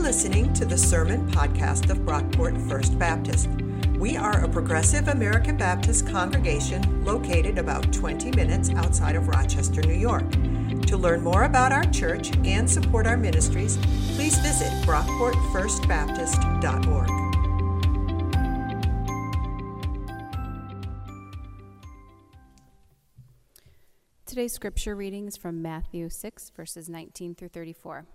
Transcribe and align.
listening 0.00 0.52
to 0.54 0.64
the 0.64 0.78
Sermon 0.78 1.30
Podcast 1.30 1.90
of 1.90 1.98
Brockport 1.98 2.56
First 2.70 2.98
Baptist. 2.98 3.50
We 3.98 4.16
are 4.16 4.42
a 4.42 4.48
progressive 4.48 5.08
American 5.08 5.58
Baptist 5.58 6.08
congregation 6.08 7.04
located 7.04 7.58
about 7.58 7.92
20 7.92 8.30
minutes 8.30 8.70
outside 8.70 9.14
of 9.14 9.28
Rochester, 9.28 9.82
New 9.82 9.92
York. 9.92 10.24
To 10.86 10.96
learn 10.96 11.22
more 11.22 11.44
about 11.44 11.72
our 11.72 11.84
church 11.84 12.34
and 12.46 12.66
support 12.68 13.06
our 13.06 13.16
ministries, 13.18 13.76
please 14.16 14.38
visit 14.38 14.72
brockportfirstbaptist.org. 14.86 17.10
Today's 24.24 24.54
scripture 24.54 24.96
reading 24.96 25.28
is 25.28 25.36
from 25.36 25.60
Matthew 25.60 26.08
6, 26.08 26.52
verses 26.56 26.88
19 26.88 27.34
through 27.34 27.48
34. 27.48 28.06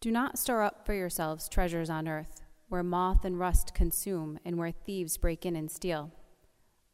Do 0.00 0.10
not 0.10 0.38
store 0.38 0.62
up 0.62 0.86
for 0.86 0.94
yourselves 0.94 1.46
treasures 1.46 1.90
on 1.90 2.08
earth, 2.08 2.40
where 2.70 2.82
moth 2.82 3.22
and 3.22 3.38
rust 3.38 3.74
consume, 3.74 4.38
and 4.46 4.56
where 4.56 4.70
thieves 4.70 5.18
break 5.18 5.44
in 5.44 5.54
and 5.54 5.70
steal. 5.70 6.10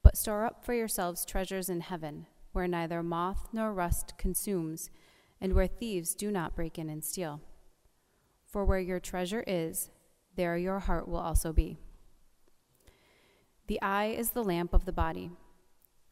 But 0.02 0.16
store 0.16 0.44
up 0.44 0.64
for 0.64 0.74
yourselves 0.74 1.24
treasures 1.24 1.68
in 1.68 1.82
heaven, 1.82 2.26
where 2.50 2.66
neither 2.66 3.04
moth 3.04 3.46
nor 3.52 3.72
rust 3.72 4.14
consumes, 4.18 4.90
and 5.40 5.52
where 5.52 5.68
thieves 5.68 6.16
do 6.16 6.32
not 6.32 6.56
break 6.56 6.80
in 6.80 6.88
and 6.90 7.04
steal. 7.04 7.40
For 8.44 8.64
where 8.64 8.80
your 8.80 8.98
treasure 8.98 9.44
is, 9.46 9.90
there 10.34 10.56
your 10.56 10.80
heart 10.80 11.06
will 11.06 11.18
also 11.18 11.52
be. 11.52 11.78
The 13.68 13.80
eye 13.82 14.06
is 14.06 14.30
the 14.30 14.42
lamp 14.42 14.74
of 14.74 14.84
the 14.84 14.92
body. 14.92 15.30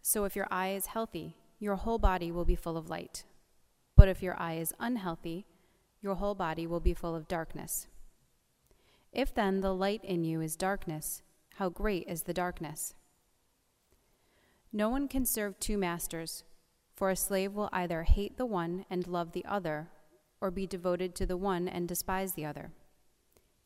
So 0.01 0.25
if 0.25 0.37
your 0.37 0.47
eye 0.49 0.71
is 0.71 0.87
healthy, 0.87 1.39
your 1.59 1.75
whole 1.75 1.99
body 1.99 2.31
will 2.31 2.45
be 2.45 2.55
full 2.55 2.77
of 2.77 2.89
light. 2.89 3.25
But 3.97 4.09
if 4.09 4.23
your 4.23 4.41
eye 4.41 4.59
is 4.59 4.75
unhealthy, 4.79 5.47
your 6.05 6.17
whole 6.17 6.35
body 6.35 6.67
will 6.67 6.81
be 6.81 6.93
full 6.93 7.17
of 7.17 7.27
darkness. 7.27 7.89
If 9.11 9.35
then 9.35 9.63
the 9.63 9.75
light 9.75 10.05
in 10.05 10.23
you 10.23 10.43
is 10.43 10.55
darkness, 10.55 11.23
how 11.55 11.71
great 11.71 12.07
is 12.07 12.25
the 12.25 12.35
darkness? 12.35 12.95
No 14.71 14.91
one 14.91 15.09
can 15.09 15.25
serve 15.25 15.59
two 15.59 15.79
masters, 15.79 16.45
for 16.95 17.09
a 17.09 17.17
slave 17.17 17.55
will 17.55 17.71
either 17.73 18.03
hate 18.03 18.37
the 18.37 18.45
one 18.45 18.85
and 18.91 19.07
love 19.07 19.33
the 19.33 19.47
other, 19.47 19.89
or 20.43 20.51
be 20.51 20.67
devoted 20.67 21.15
to 21.15 21.27
the 21.27 21.39
one 21.39 21.69
and 21.69 21.89
despise 21.89 22.35
the 22.35 22.45
other. 22.45 22.73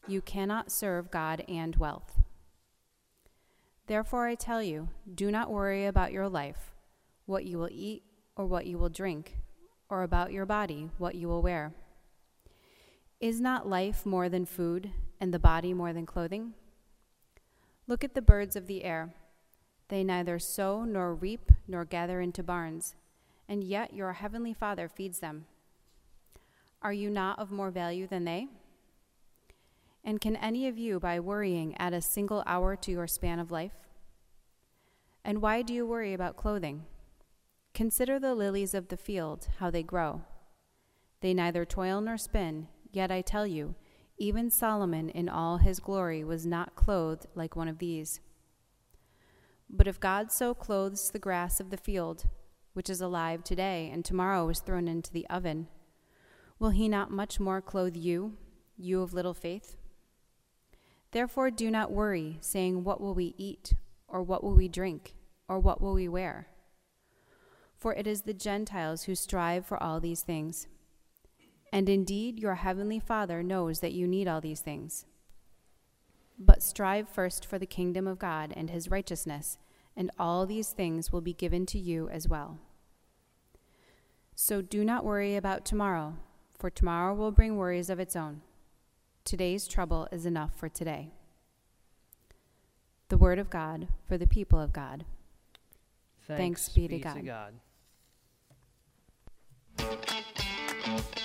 You 0.07 0.21
cannot 0.21 0.71
serve 0.71 1.11
God 1.11 1.45
and 1.49 1.75
wealth. 1.75 2.21
Therefore, 3.89 4.29
I 4.29 4.37
tell 4.37 4.63
you, 4.63 4.91
do 5.13 5.33
not 5.33 5.51
worry 5.51 5.87
about 5.87 6.13
your 6.13 6.29
life, 6.29 6.73
what 7.27 7.47
you 7.47 7.59
will 7.59 7.71
eat 7.73 8.05
or 8.37 8.47
what 8.47 8.67
you 8.67 8.79
will 8.79 8.91
drink, 8.91 9.39
or 9.89 10.05
about 10.05 10.31
your 10.31 10.47
body, 10.47 10.91
what 10.99 11.17
you 11.17 11.27
will 11.27 11.43
wear. 11.43 11.75
Is 13.21 13.41
not 13.41 13.69
life 13.69 14.07
more 14.07 14.29
than 14.29 14.47
food, 14.47 14.93
and 15.21 15.35
the 15.35 15.41
body 15.41 15.75
more 15.75 15.93
than 15.93 16.07
clothing? 16.07 16.55
Look 17.89 18.05
at 18.05 18.15
the 18.15 18.23
birds 18.23 18.55
of 18.55 18.69
the 18.69 18.85
air. 18.85 19.13
They 19.89 20.05
neither 20.05 20.39
sow 20.39 20.85
nor 20.85 21.15
reap 21.15 21.51
nor 21.67 21.85
gather 21.85 22.21
into 22.21 22.45
barns, 22.45 22.95
and 23.49 23.65
yet 23.65 23.93
your 23.93 24.13
heavenly 24.13 24.55
Father 24.55 24.89
feeds 24.89 25.19
them. 25.19 25.47
Are 26.81 26.93
you 26.93 27.11
not 27.11 27.41
of 27.41 27.51
more 27.51 27.73
value 27.73 28.07
than 28.07 28.25
they? 28.25 28.47
And 30.05 30.21
can 30.21 30.37
any 30.37 30.69
of 30.69 30.79
you, 30.79 31.01
by 31.01 31.19
worrying, 31.19 31.77
add 31.77 31.95
a 31.95 32.01
single 32.01 32.45
hour 32.47 32.77
to 32.77 32.93
your 32.93 33.09
span 33.09 33.41
of 33.41 33.51
life? 33.51 33.75
And 35.25 35.43
why 35.43 35.63
do 35.63 35.75
you 35.75 35.85
worry 35.85 36.15
about 36.15 36.37
clothing? 36.37 36.85
Consider 37.75 38.21
the 38.21 38.37
lilies 38.37 38.75
of 38.75 38.89
the 38.89 38.97
field, 38.97 39.49
how 39.59 39.71
they 39.71 39.83
grow. 39.83 40.23
They 41.21 41.35
neither 41.35 41.65
toil 41.65 42.01
nor 42.01 42.17
spin, 42.17 42.69
yet 42.93 43.11
I 43.11 43.21
tell 43.21 43.47
you, 43.47 43.75
even 44.19 44.51
Solomon 44.51 45.09
in 45.11 45.29
all 45.29 45.59
his 45.59 45.79
glory 45.79 46.25
was 46.25 46.45
not 46.45 46.75
clothed 46.75 47.27
like 47.35 47.55
one 47.55 47.69
of 47.69 47.79
these. 47.79 48.21
But 49.71 49.87
if 49.87 50.01
God 50.01 50.33
so 50.33 50.55
clothes 50.55 51.11
the 51.11 51.19
grass 51.19 51.61
of 51.61 51.71
the 51.71 51.77
field, 51.77 52.25
which 52.73 52.91
is 52.91 53.01
alive 53.01 53.45
today 53.45 53.91
and 53.93 54.05
tomorrow 54.05 54.49
is 54.49 54.61
thrown 54.61 54.89
into 54.89 55.13
the 55.13 55.27
oven, 55.29 55.69
will 56.59 56.71
he 56.71 56.89
not 56.89 57.11
much 57.11 57.39
more 57.39 57.61
clothe 57.61 57.97
you, 57.97 58.37
you 58.77 59.03
of 59.03 59.13
little 59.13 59.35
faith? 59.35 59.77
Therefore, 61.13 61.51
do 61.51 61.71
not 61.71 61.93
worry, 61.93 62.39
saying, 62.41 62.85
What 62.85 63.01
will 63.01 63.15
we 63.15 63.35
eat? 63.39 63.73
Or 64.09 64.23
what 64.23 64.43
will 64.43 64.55
we 64.55 64.69
drink? 64.69 65.15
Or 65.49 65.59
what 65.59 65.81
will 65.81 65.95
we 65.95 66.09
wear? 66.09 66.49
For 67.77 67.95
it 67.95 68.07
is 68.07 68.23
the 68.23 68.35
Gentiles 68.35 69.05
who 69.05 69.15
strive 69.15 69.65
for 69.65 69.81
all 69.83 70.01
these 70.01 70.23
things. 70.23 70.67
And 71.73 71.89
indeed, 71.89 72.39
your 72.39 72.57
heavenly 72.57 72.99
Father 72.99 73.43
knows 73.43 73.81
that 73.81 73.93
you 73.93 74.07
need 74.07 74.27
all 74.27 74.41
these 74.41 74.61
things. 74.61 75.05
But 76.39 76.63
strive 76.63 77.09
first 77.09 77.45
for 77.45 77.59
the 77.59 77.67
kingdom 77.67 78.07
of 78.07 78.19
God 78.19 78.53
and 78.57 78.71
his 78.71 78.91
righteousness, 78.91 79.59
and 79.97 80.11
all 80.19 80.47
these 80.47 80.71
things 80.71 81.13
will 81.13 81.21
be 81.21 81.33
given 81.33 81.67
to 81.67 81.79
you 81.79 82.09
as 82.09 82.29
well. 82.29 82.59
So 84.35 84.63
do 84.63 84.85
not 84.85 85.05
worry 85.05 85.35
about 85.35 85.65
tomorrow, 85.65 86.15
for 86.57 86.71
tomorrow 86.71 87.13
will 87.13 87.33
bring 87.33 87.57
worries 87.57 87.91
of 87.91 87.99
its 87.99 88.15
own. 88.15 88.43
Today's 89.25 89.67
trouble 89.67 90.07
is 90.13 90.25
enough 90.25 90.55
for 90.55 90.69
today. 90.69 91.11
The 93.09 93.19
word 93.19 93.39
of 93.39 93.51
God 93.51 93.89
for 94.07 94.17
the 94.17 94.27
people 94.27 94.61
of 94.61 94.73
God. 94.73 95.05
Thanks, 96.27 96.69
Thanks 96.69 96.69
be 96.69 96.89
to 96.89 96.95
be 96.97 97.01
God. 97.01 97.15
to 97.17 97.23
God. 100.97 101.19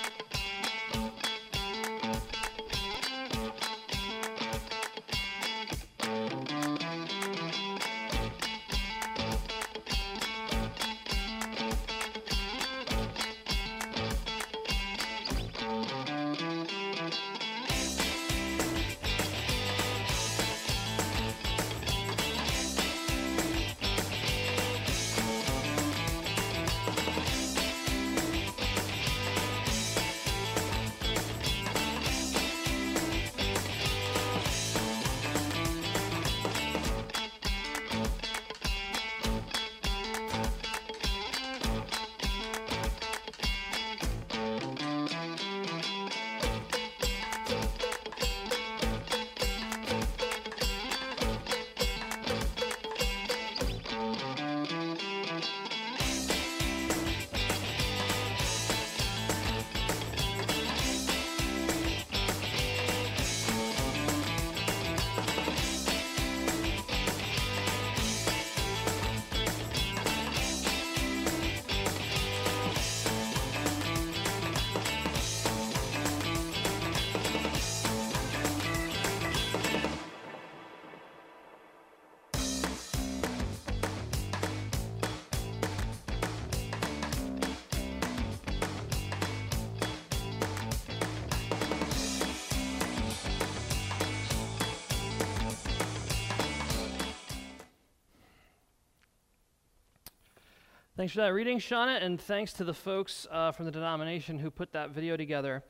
Thanks 101.04 101.12
for 101.12 101.20
that 101.20 101.34
reading, 101.34 101.58
Shauna, 101.58 102.02
and 102.02 102.18
thanks 102.18 102.54
to 102.54 102.64
the 102.64 102.72
folks 102.72 103.26
uh, 103.30 103.52
from 103.52 103.66
the 103.66 103.70
denomination 103.70 104.38
who 104.38 104.50
put 104.50 104.72
that 104.72 104.88
video 104.88 105.18
together. 105.18 105.62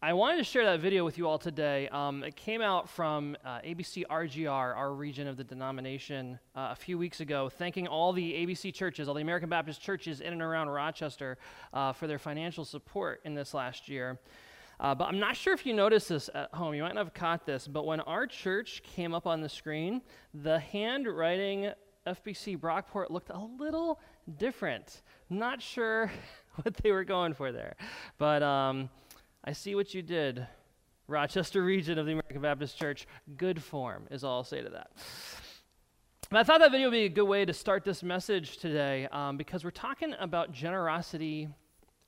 I 0.00 0.12
wanted 0.12 0.36
to 0.36 0.44
share 0.44 0.64
that 0.64 0.78
video 0.78 1.04
with 1.04 1.18
you 1.18 1.26
all 1.26 1.40
today. 1.40 1.88
Um, 1.88 2.22
it 2.22 2.36
came 2.36 2.62
out 2.62 2.88
from 2.88 3.36
uh, 3.44 3.58
ABC 3.62 4.04
RGR, 4.08 4.76
our 4.76 4.94
region 4.94 5.26
of 5.26 5.36
the 5.36 5.42
denomination, 5.42 6.38
uh, 6.54 6.68
a 6.70 6.76
few 6.76 6.98
weeks 6.98 7.18
ago, 7.18 7.48
thanking 7.48 7.88
all 7.88 8.12
the 8.12 8.32
ABC 8.34 8.72
churches, 8.72 9.08
all 9.08 9.14
the 9.14 9.22
American 9.22 9.48
Baptist 9.48 9.82
churches 9.82 10.20
in 10.20 10.32
and 10.32 10.40
around 10.40 10.68
Rochester 10.68 11.36
uh, 11.72 11.92
for 11.92 12.06
their 12.06 12.20
financial 12.20 12.64
support 12.64 13.20
in 13.24 13.34
this 13.34 13.54
last 13.54 13.88
year. 13.88 14.20
Uh, 14.78 14.94
but 14.94 15.08
I'm 15.08 15.18
not 15.18 15.34
sure 15.34 15.52
if 15.52 15.66
you 15.66 15.74
noticed 15.74 16.10
this 16.10 16.30
at 16.32 16.54
home. 16.54 16.74
You 16.74 16.84
might 16.84 16.94
not 16.94 17.06
have 17.06 17.14
caught 17.14 17.44
this, 17.44 17.66
but 17.66 17.86
when 17.86 17.98
our 18.02 18.28
church 18.28 18.84
came 18.84 19.14
up 19.14 19.26
on 19.26 19.40
the 19.40 19.48
screen, 19.48 20.00
the 20.32 20.60
handwriting 20.60 21.72
FBC 22.06 22.56
Brockport 22.56 23.10
looked 23.10 23.30
a 23.30 23.38
little 23.58 23.98
different. 24.38 25.02
Not 25.30 25.62
sure 25.62 26.10
what 26.62 26.76
they 26.76 26.92
were 26.92 27.04
going 27.04 27.34
for 27.34 27.52
there. 27.52 27.76
But 28.18 28.42
um, 28.42 28.90
I 29.44 29.52
see 29.52 29.74
what 29.74 29.94
you 29.94 30.02
did. 30.02 30.46
Rochester 31.08 31.62
region 31.62 31.98
of 31.98 32.06
the 32.06 32.12
American 32.12 32.40
Baptist 32.40 32.76
Church, 32.76 33.06
good 33.36 33.62
form 33.62 34.08
is 34.10 34.24
all 34.24 34.38
I'll 34.38 34.44
say 34.44 34.60
to 34.60 34.70
that. 34.70 34.90
But 36.30 36.40
I 36.40 36.42
thought 36.42 36.58
that 36.58 36.72
video 36.72 36.88
would 36.88 36.96
be 36.96 37.04
a 37.04 37.08
good 37.08 37.28
way 37.28 37.44
to 37.44 37.52
start 37.52 37.84
this 37.84 38.02
message 38.02 38.56
today 38.56 39.06
um, 39.12 39.36
because 39.36 39.62
we're 39.62 39.70
talking 39.70 40.14
about 40.18 40.50
generosity 40.50 41.48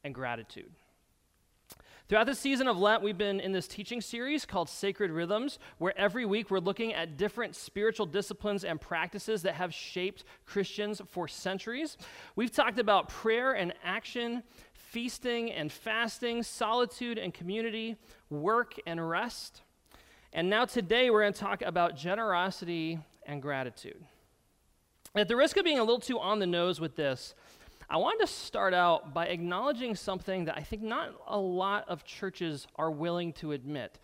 and 0.02 0.12
gratitude. 0.12 0.72
Throughout 2.08 2.25
the 2.25 2.34
season 2.34 2.69
of 2.69 2.78
Lent, 2.78 3.02
we've 3.02 3.19
been 3.19 3.38
in 3.38 3.52
this 3.52 3.69
teaching 3.69 4.00
series 4.00 4.46
called 4.46 4.70
Sacred 4.70 5.10
Rhythms, 5.10 5.58
where 5.76 5.93
every 5.99 6.25
week 6.25 6.50
we're 6.50 6.58
looking 6.58 6.94
at 6.94 7.19
different 7.19 7.55
spiritual 7.55 8.06
disciplines 8.06 8.64
and 8.64 8.81
practices 8.81 9.43
that 9.43 9.56
have 9.56 9.75
shaped 9.75 10.25
Christians 10.46 11.02
for 11.06 11.28
centuries. 11.28 11.99
We've 12.34 12.50
talked 12.50 12.78
about 12.78 13.10
prayer 13.10 13.52
and 13.52 13.75
action, 13.84 14.43
feasting 14.72 15.52
and 15.52 15.70
fasting, 15.70 16.43
solitude 16.44 17.19
and 17.19 17.34
community, 17.34 17.96
work 18.31 18.76
and 18.87 19.06
rest. 19.06 19.61
And 20.32 20.49
now 20.49 20.64
today 20.64 21.11
we're 21.11 21.20
going 21.20 21.34
to 21.34 21.38
talk 21.38 21.61
about 21.61 21.94
generosity 21.94 23.00
and 23.26 23.43
gratitude. 23.43 24.02
At 25.14 25.28
the 25.28 25.37
risk 25.37 25.58
of 25.58 25.64
being 25.64 25.78
a 25.78 25.84
little 25.84 26.00
too 26.00 26.19
on 26.19 26.38
the 26.38 26.46
nose 26.46 26.81
with 26.81 26.96
this, 26.96 27.34
I 27.90 27.96
wanted 27.96 28.26
to 28.26 28.32
start 28.32 28.75
out 28.75 29.14
by 29.14 29.26
acknowledging 29.26 29.94
something 29.94 30.44
that 30.44 30.56
I 30.58 30.62
think 30.62 30.82
not 30.82 31.14
a 31.26 31.38
lot 31.38 31.88
of 31.88 32.05
churches 32.05 32.67
are 32.76 32.90
willing 32.90 33.32
to 33.35 33.52
admit. 33.52 33.99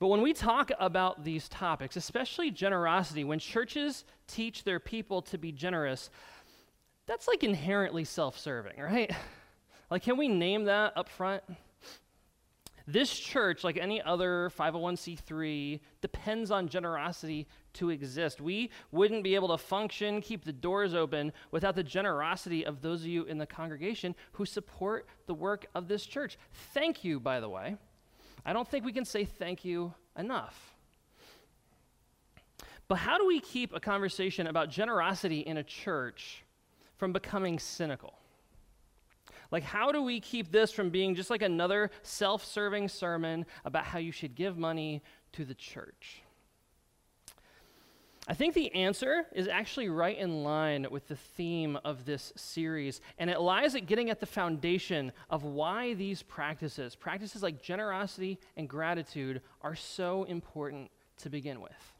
But 0.00 0.08
when 0.08 0.22
we 0.22 0.32
talk 0.32 0.72
about 0.80 1.22
these 1.24 1.48
topics, 1.48 1.96
especially 1.96 2.50
generosity, 2.50 3.22
when 3.22 3.38
churches 3.38 4.04
teach 4.26 4.64
their 4.64 4.80
people 4.80 5.22
to 5.22 5.38
be 5.38 5.52
generous, 5.52 6.10
that's 7.06 7.28
like 7.28 7.44
inherently 7.44 8.04
self 8.04 8.38
serving, 8.38 8.80
right? 8.80 9.10
Like, 9.90 10.02
can 10.02 10.16
we 10.16 10.28
name 10.28 10.64
that 10.64 10.96
up 10.96 11.10
front? 11.10 11.44
This 12.86 13.18
church, 13.18 13.64
like 13.64 13.78
any 13.78 14.02
other 14.02 14.50
501c3, 14.58 15.80
depends 16.02 16.50
on 16.50 16.68
generosity 16.68 17.46
to 17.74 17.88
exist. 17.88 18.42
We 18.42 18.70
wouldn't 18.92 19.24
be 19.24 19.34
able 19.34 19.48
to 19.48 19.58
function, 19.58 20.20
keep 20.20 20.44
the 20.44 20.52
doors 20.52 20.92
open, 20.92 21.32
without 21.50 21.76
the 21.76 21.82
generosity 21.82 22.66
of 22.66 22.82
those 22.82 23.00
of 23.00 23.06
you 23.06 23.24
in 23.24 23.38
the 23.38 23.46
congregation 23.46 24.14
who 24.32 24.44
support 24.44 25.06
the 25.26 25.32
work 25.32 25.64
of 25.74 25.88
this 25.88 26.04
church. 26.04 26.36
Thank 26.74 27.04
you, 27.04 27.18
by 27.18 27.40
the 27.40 27.48
way. 27.48 27.76
I 28.44 28.52
don't 28.52 28.68
think 28.68 28.84
we 28.84 28.92
can 28.92 29.06
say 29.06 29.24
thank 29.24 29.64
you 29.64 29.94
enough. 30.18 30.74
But 32.86 32.96
how 32.96 33.16
do 33.16 33.26
we 33.26 33.40
keep 33.40 33.74
a 33.74 33.80
conversation 33.80 34.46
about 34.46 34.68
generosity 34.68 35.40
in 35.40 35.56
a 35.56 35.62
church 35.62 36.44
from 36.98 37.14
becoming 37.14 37.58
cynical? 37.58 38.18
Like, 39.50 39.62
how 39.62 39.92
do 39.92 40.02
we 40.02 40.20
keep 40.20 40.50
this 40.50 40.72
from 40.72 40.90
being 40.90 41.14
just 41.14 41.30
like 41.30 41.42
another 41.42 41.90
self 42.02 42.44
serving 42.44 42.88
sermon 42.88 43.46
about 43.64 43.84
how 43.84 43.98
you 43.98 44.12
should 44.12 44.34
give 44.34 44.56
money 44.56 45.02
to 45.32 45.44
the 45.44 45.54
church? 45.54 46.22
I 48.26 48.32
think 48.32 48.54
the 48.54 48.74
answer 48.74 49.26
is 49.32 49.48
actually 49.48 49.90
right 49.90 50.16
in 50.16 50.44
line 50.44 50.86
with 50.90 51.08
the 51.08 51.16
theme 51.16 51.78
of 51.84 52.06
this 52.06 52.32
series, 52.36 53.02
and 53.18 53.28
it 53.28 53.38
lies 53.38 53.74
at 53.74 53.84
getting 53.84 54.08
at 54.08 54.18
the 54.18 54.26
foundation 54.26 55.12
of 55.28 55.44
why 55.44 55.92
these 55.92 56.22
practices, 56.22 56.96
practices 56.96 57.42
like 57.42 57.60
generosity 57.60 58.38
and 58.56 58.66
gratitude, 58.66 59.42
are 59.60 59.74
so 59.74 60.24
important 60.24 60.90
to 61.18 61.28
begin 61.28 61.60
with. 61.60 61.92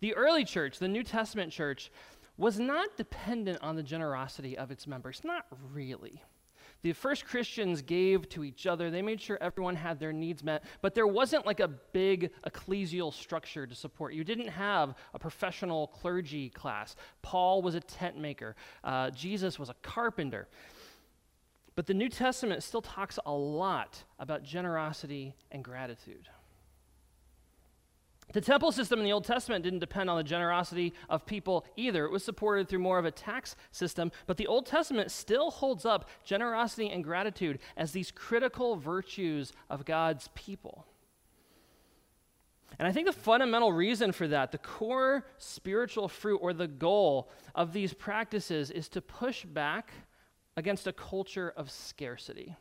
The 0.00 0.14
early 0.14 0.46
church, 0.46 0.78
the 0.78 0.88
New 0.88 1.02
Testament 1.02 1.52
church, 1.52 1.90
was 2.38 2.58
not 2.58 2.96
dependent 2.96 3.58
on 3.62 3.76
the 3.76 3.82
generosity 3.82 4.56
of 4.56 4.70
its 4.70 4.86
members. 4.86 5.20
Not 5.24 5.44
really. 5.72 6.22
The 6.82 6.92
first 6.92 7.26
Christians 7.26 7.82
gave 7.82 8.28
to 8.30 8.44
each 8.44 8.66
other. 8.66 8.88
They 8.88 9.02
made 9.02 9.20
sure 9.20 9.36
everyone 9.40 9.74
had 9.74 9.98
their 9.98 10.12
needs 10.12 10.44
met, 10.44 10.62
but 10.80 10.94
there 10.94 11.08
wasn't 11.08 11.44
like 11.44 11.58
a 11.58 11.66
big 11.66 12.30
ecclesial 12.46 13.12
structure 13.12 13.66
to 13.66 13.74
support. 13.74 14.14
You 14.14 14.22
didn't 14.22 14.48
have 14.48 14.94
a 15.12 15.18
professional 15.18 15.88
clergy 15.88 16.50
class. 16.50 16.94
Paul 17.20 17.62
was 17.62 17.74
a 17.74 17.80
tent 17.80 18.16
maker, 18.16 18.54
uh, 18.84 19.10
Jesus 19.10 19.58
was 19.58 19.68
a 19.68 19.74
carpenter. 19.82 20.46
But 21.74 21.86
the 21.86 21.94
New 21.94 22.08
Testament 22.08 22.62
still 22.64 22.82
talks 22.82 23.20
a 23.24 23.32
lot 23.32 24.02
about 24.18 24.42
generosity 24.42 25.34
and 25.52 25.62
gratitude. 25.62 26.28
The 28.34 28.40
temple 28.42 28.72
system 28.72 28.98
in 28.98 29.04
the 29.04 29.12
Old 29.12 29.24
Testament 29.24 29.64
didn't 29.64 29.78
depend 29.78 30.10
on 30.10 30.18
the 30.18 30.22
generosity 30.22 30.92
of 31.08 31.24
people 31.24 31.64
either. 31.76 32.04
It 32.04 32.12
was 32.12 32.22
supported 32.22 32.68
through 32.68 32.80
more 32.80 32.98
of 32.98 33.06
a 33.06 33.10
tax 33.10 33.56
system, 33.70 34.12
but 34.26 34.36
the 34.36 34.46
Old 34.46 34.66
Testament 34.66 35.10
still 35.10 35.50
holds 35.50 35.86
up 35.86 36.08
generosity 36.24 36.90
and 36.90 37.02
gratitude 37.02 37.58
as 37.76 37.92
these 37.92 38.10
critical 38.10 38.76
virtues 38.76 39.52
of 39.70 39.86
God's 39.86 40.28
people. 40.34 40.84
And 42.78 42.86
I 42.86 42.92
think 42.92 43.06
the 43.06 43.12
fundamental 43.12 43.72
reason 43.72 44.12
for 44.12 44.28
that, 44.28 44.52
the 44.52 44.58
core 44.58 45.26
spiritual 45.38 46.06
fruit 46.06 46.38
or 46.42 46.52
the 46.52 46.68
goal 46.68 47.30
of 47.54 47.72
these 47.72 47.94
practices, 47.94 48.70
is 48.70 48.88
to 48.90 49.00
push 49.00 49.44
back 49.44 49.90
against 50.56 50.86
a 50.86 50.92
culture 50.92 51.52
of 51.56 51.70
scarcity. 51.70 52.56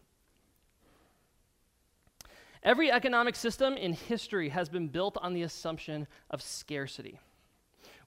Every 2.68 2.92
economic 2.92 3.38
system 3.38 3.78
in 3.78 3.94
history 3.94 4.50
has 4.50 4.68
been 4.68 4.90
built 4.90 5.18
on 5.22 5.32
the 5.32 5.44
assumption 5.44 6.06
of 6.30 6.42
scarcity. 6.42 7.18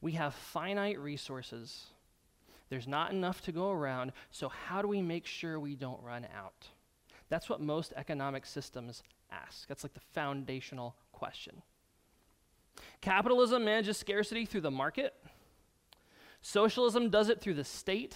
We 0.02 0.12
have 0.12 0.34
finite 0.34 0.98
resources. 0.98 1.86
There's 2.68 2.86
not 2.86 3.10
enough 3.10 3.40
to 3.44 3.52
go 3.52 3.70
around, 3.70 4.12
so 4.30 4.50
how 4.50 4.82
do 4.82 4.88
we 4.88 5.00
make 5.00 5.24
sure 5.24 5.58
we 5.58 5.76
don't 5.76 6.02
run 6.02 6.26
out? 6.36 6.68
That's 7.30 7.48
what 7.48 7.62
most 7.62 7.94
economic 7.96 8.44
systems 8.44 9.02
ask. 9.32 9.66
That's 9.66 9.82
like 9.82 9.94
the 9.94 10.00
foundational 10.12 10.94
question. 11.10 11.62
Capitalism 13.00 13.64
manages 13.64 13.96
scarcity 13.96 14.44
through 14.44 14.60
the 14.60 14.70
market. 14.70 15.14
Socialism 16.42 17.08
does 17.08 17.30
it 17.30 17.40
through 17.40 17.54
the 17.54 17.64
state 17.64 18.14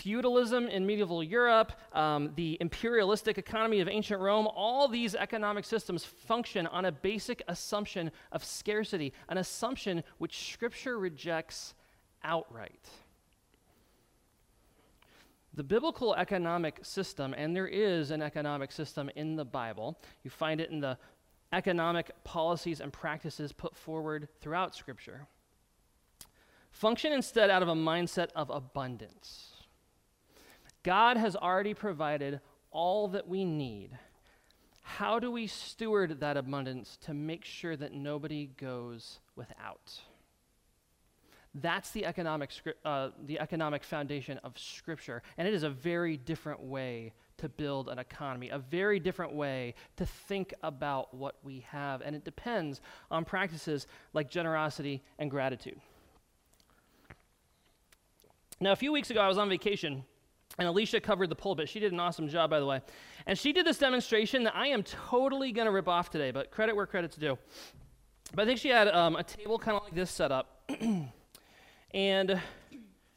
feudalism 0.00 0.66
in 0.68 0.86
medieval 0.86 1.22
Europe, 1.22 1.72
um, 1.92 2.32
the 2.34 2.56
imperialistic 2.60 3.36
economy 3.36 3.80
of 3.80 3.88
ancient 3.88 4.20
Rome, 4.20 4.46
all 4.46 4.88
these 4.88 5.14
economic 5.14 5.66
systems 5.66 6.04
function 6.04 6.66
on 6.66 6.86
a 6.86 6.92
basic 6.92 7.42
assumption 7.48 8.10
of 8.32 8.42
scarcity, 8.42 9.12
an 9.28 9.36
assumption 9.36 10.02
which 10.16 10.52
Scripture 10.52 10.98
rejects 10.98 11.74
outright. 12.24 12.88
The 15.52 15.64
biblical 15.64 16.14
economic 16.14 16.78
system, 16.82 17.34
and 17.36 17.54
there 17.54 17.66
is 17.66 18.10
an 18.10 18.22
economic 18.22 18.72
system 18.72 19.10
in 19.16 19.36
the 19.36 19.44
Bible, 19.44 19.98
you 20.22 20.30
find 20.30 20.62
it 20.62 20.70
in 20.70 20.80
the 20.80 20.96
economic 21.52 22.10
policies 22.24 22.80
and 22.80 22.90
practices 22.90 23.52
put 23.52 23.76
forward 23.76 24.28
throughout 24.40 24.74
Scripture, 24.74 25.26
function 26.70 27.12
instead 27.12 27.50
out 27.50 27.62
of 27.62 27.68
a 27.68 27.74
mindset 27.74 28.28
of 28.34 28.48
abundance. 28.48 29.59
God 30.82 31.16
has 31.16 31.36
already 31.36 31.74
provided 31.74 32.40
all 32.70 33.08
that 33.08 33.28
we 33.28 33.44
need. 33.44 33.90
How 34.82 35.18
do 35.18 35.30
we 35.30 35.46
steward 35.46 36.20
that 36.20 36.36
abundance 36.36 36.98
to 37.02 37.14
make 37.14 37.44
sure 37.44 37.76
that 37.76 37.92
nobody 37.92 38.50
goes 38.58 39.20
without? 39.36 40.00
That's 41.54 41.90
the 41.90 42.06
economic, 42.06 42.50
uh, 42.84 43.10
the 43.26 43.40
economic 43.40 43.82
foundation 43.82 44.38
of 44.38 44.58
Scripture. 44.58 45.22
And 45.36 45.48
it 45.48 45.54
is 45.54 45.64
a 45.64 45.70
very 45.70 46.16
different 46.16 46.60
way 46.60 47.12
to 47.38 47.48
build 47.48 47.88
an 47.88 47.98
economy, 47.98 48.50
a 48.50 48.58
very 48.58 49.00
different 49.00 49.32
way 49.32 49.74
to 49.96 50.06
think 50.06 50.54
about 50.62 51.12
what 51.14 51.36
we 51.42 51.64
have. 51.70 52.02
And 52.02 52.14
it 52.14 52.24
depends 52.24 52.80
on 53.10 53.24
practices 53.24 53.86
like 54.12 54.30
generosity 54.30 55.02
and 55.18 55.30
gratitude. 55.30 55.80
Now, 58.60 58.72
a 58.72 58.76
few 58.76 58.92
weeks 58.92 59.10
ago, 59.10 59.20
I 59.20 59.28
was 59.28 59.38
on 59.38 59.48
vacation 59.48 60.04
and 60.60 60.68
Alicia 60.68 61.00
covered 61.00 61.30
the 61.30 61.34
pulpit. 61.34 61.70
She 61.70 61.80
did 61.80 61.90
an 61.90 61.98
awesome 61.98 62.28
job, 62.28 62.50
by 62.50 62.60
the 62.60 62.66
way. 62.66 62.82
And 63.26 63.38
she 63.38 63.54
did 63.54 63.66
this 63.66 63.78
demonstration 63.78 64.44
that 64.44 64.54
I 64.54 64.66
am 64.66 64.82
totally 64.82 65.52
going 65.52 65.64
to 65.64 65.72
rip 65.72 65.88
off 65.88 66.10
today, 66.10 66.32
but 66.32 66.50
credit 66.50 66.76
where 66.76 66.84
credit's 66.84 67.16
due. 67.16 67.38
But 68.34 68.42
I 68.42 68.44
think 68.44 68.60
she 68.60 68.68
had 68.68 68.86
um, 68.88 69.16
a 69.16 69.24
table 69.24 69.58
kind 69.58 69.78
of 69.78 69.84
like 69.84 69.94
this 69.94 70.10
set 70.10 70.30
up. 70.30 70.70
and 71.94 72.40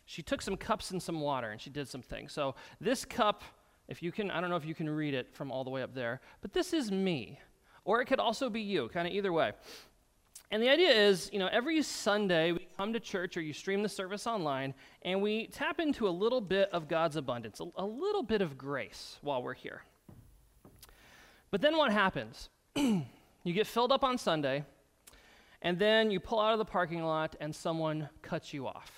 she 0.06 0.22
took 0.22 0.42
some 0.42 0.56
cups 0.56 0.92
and 0.92 1.04
some 1.04 1.20
water 1.20 1.52
and 1.52 1.60
she 1.60 1.70
did 1.70 1.90
some 1.90 2.02
things. 2.02 2.32
So 2.32 2.56
this 2.80 3.04
cup, 3.04 3.44
if 3.90 4.02
you 4.02 4.14
can, 4.14 4.32
I 4.32 4.40
don't 4.40 4.50
know 4.50 4.56
if 4.56 4.66
you 4.66 4.74
can 4.74 4.90
read 4.90 5.14
it 5.14 5.36
from 5.36 5.52
all 5.52 5.66
the 5.66 5.70
way 5.70 5.84
up 5.84 5.94
there, 5.94 6.22
but 6.42 6.54
this 6.54 6.72
is 6.72 6.94
me. 6.94 7.40
Or 7.84 8.02
it 8.02 8.06
could 8.06 8.22
also 8.22 8.50
be 8.50 8.62
you, 8.62 8.88
kind 8.88 9.06
of 9.06 9.14
either 9.14 9.34
way. 9.34 9.52
And 10.54 10.62
the 10.62 10.70
idea 10.70 10.92
is, 10.92 11.32
you 11.34 11.40
know, 11.40 11.50
every 11.52 11.82
Sunday 11.82 12.52
we 12.52 12.68
come 12.78 12.94
to 12.94 13.00
church 13.00 13.38
or 13.38 13.42
you 13.42 13.54
stream 13.54 13.82
the 13.82 13.90
service 13.90 14.28
online 14.28 14.76
and 15.02 15.20
we 15.20 15.48
tap 15.48 15.80
into 15.80 16.08
a 16.08 16.12
little 16.12 16.42
bit 16.42 16.70
of 16.72 16.88
God's 16.88 17.16
abundance, 17.16 17.60
a, 17.60 17.66
a 17.76 17.84
little 17.84 18.22
bit 18.22 18.40
of 18.44 18.56
grace 18.56 19.18
while 19.24 19.42
we're 19.42 19.56
here. 19.56 19.82
But 21.50 21.62
then 21.62 21.76
what 21.76 21.92
happens? 21.92 22.50
you 22.76 23.04
get 23.46 23.66
filled 23.66 23.92
up 23.92 24.04
on 24.04 24.20
Sunday, 24.20 24.64
and 25.64 25.80
then 25.80 26.12
you 26.12 26.20
pull 26.20 26.40
out 26.40 26.54
of 26.54 26.60
the 26.60 26.66
parking 26.66 27.02
lot 27.02 27.36
and 27.42 27.56
someone 27.56 28.08
cuts 28.22 28.54
you 28.54 28.68
off. 28.68 28.92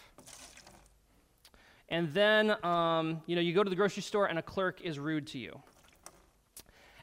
And 1.87 2.13
then, 2.13 2.53
um, 2.65 3.21
you 3.27 3.35
know, 3.37 3.41
you 3.41 3.53
go 3.53 3.63
to 3.63 3.69
the 3.69 3.77
grocery 3.77 4.03
store 4.03 4.25
and 4.25 4.37
a 4.37 4.41
clerk 4.41 4.81
is 4.81 4.99
rude 4.99 5.25
to 5.27 5.37
you. 5.37 5.57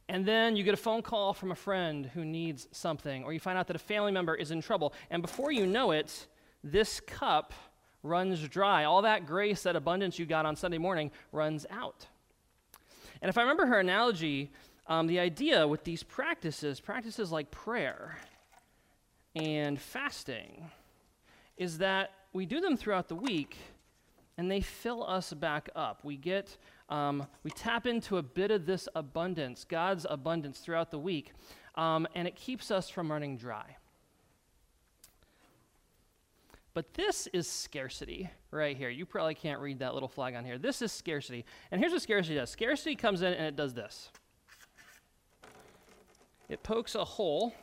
And 0.09 0.27
then 0.27 0.57
you 0.57 0.65
get 0.65 0.75
a 0.75 0.79
phone 0.79 1.03
call 1.03 1.33
from 1.33 1.53
a 1.53 1.55
friend 1.55 2.07
who 2.07 2.25
needs 2.25 2.69
something, 2.73 3.25
or 3.25 3.33
you 3.33 3.41
find 3.41 3.57
out 3.57 3.67
that 3.69 3.77
a 3.77 3.81
family 3.81 4.13
member 4.13 4.35
is 4.35 4.51
in 4.51 4.61
trouble. 4.61 4.93
And 5.11 5.23
before 5.23 5.53
you 5.53 5.67
know 5.67 5.93
it, 5.93 6.27
this 6.63 7.01
cup 7.01 7.53
runs 8.03 8.47
dry. 8.49 8.85
All 8.85 9.03
that 9.03 9.27
grace, 9.27 9.63
that 9.63 9.77
abundance 9.77 10.19
you 10.19 10.27
got 10.27 10.45
on 10.45 10.57
Sunday 10.57 10.79
morning 10.79 11.11
runs 11.31 11.67
out. 11.71 12.07
And 13.21 13.29
if 13.29 13.39
I 13.39 13.43
remember 13.43 13.67
her 13.67 13.79
analogy, 13.79 14.51
um, 14.89 15.07
the 15.07 15.21
idea 15.21 15.67
with 15.67 15.85
these 15.85 16.03
practices, 16.03 16.81
practices 16.81 17.31
like 17.31 17.51
prayer 17.51 18.19
and 19.37 19.81
fasting, 19.81 20.71
is 21.57 21.79
that 21.79 22.11
we 22.33 22.47
do 22.47 22.61
them 22.61 22.77
throughout 22.77 23.09
the 23.09 23.15
week 23.15 23.57
and 24.37 24.51
they 24.51 24.61
fill 24.61 25.05
us 25.05 25.33
back 25.33 25.69
up. 25.77 26.05
We 26.05 26.17
get, 26.17 26.57
um, 26.93 27.27
we 27.43 27.51
tap 27.51 27.87
into 27.87 28.19
a 28.19 28.23
bit 28.23 28.51
of 28.51 28.67
this 28.67 28.87
abundance, 28.95 29.65
God's 29.65 30.07
abundance 30.09 30.59
throughout 30.59 30.91
the 30.91 30.99
week, 30.99 31.33
um, 31.75 32.07
and 32.15 32.29
it 32.29 32.37
keeps 32.37 32.71
us 32.71 32.91
from 32.91 33.11
running 33.11 33.39
dry. 33.39 33.77
But 36.75 36.93
this 36.93 37.29
is 37.33 37.49
scarcity 37.49 38.31
right 38.51 38.77
here. 38.77 38.91
You 38.91 39.07
probably 39.07 39.35
can't 39.35 39.61
read 39.61 39.79
that 39.79 39.95
little 39.95 40.09
flag 40.09 40.35
on 40.35 40.45
here. 40.45 40.59
This 40.59 40.83
is 40.83 40.93
scarcity. 40.93 41.47
And 41.71 41.81
here's 41.81 41.93
what 41.93 42.03
scarcity 42.03 42.35
does 42.35 42.51
scarcity 42.51 42.95
comes 42.95 43.23
in 43.23 43.33
and 43.33 43.47
it 43.47 43.57
does 43.57 43.73
this 43.73 44.11
it 46.51 46.63
pokes 46.63 46.95
a 46.95 47.05
hole, 47.05 47.55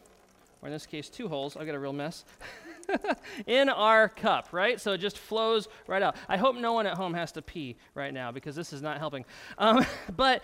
or 0.63 0.69
in 0.69 0.73
this 0.73 0.87
case, 0.87 1.07
two 1.07 1.27
holes. 1.27 1.55
I 1.55 1.65
got 1.65 1.75
a 1.75 1.79
real 1.79 1.93
mess. 1.93 2.25
in 3.47 3.69
our 3.69 4.09
cup, 4.09 4.49
right? 4.51 4.79
So 4.79 4.93
it 4.93 4.99
just 4.99 5.17
flows 5.17 5.67
right 5.87 6.01
out. 6.01 6.15
I 6.27 6.37
hope 6.37 6.55
no 6.55 6.73
one 6.73 6.85
at 6.85 6.95
home 6.95 7.13
has 7.13 7.31
to 7.33 7.41
pee 7.41 7.77
right 7.93 8.13
now 8.13 8.31
because 8.31 8.55
this 8.55 8.73
is 8.73 8.81
not 8.81 8.97
helping. 8.97 9.25
Um, 9.57 9.85
but 10.15 10.43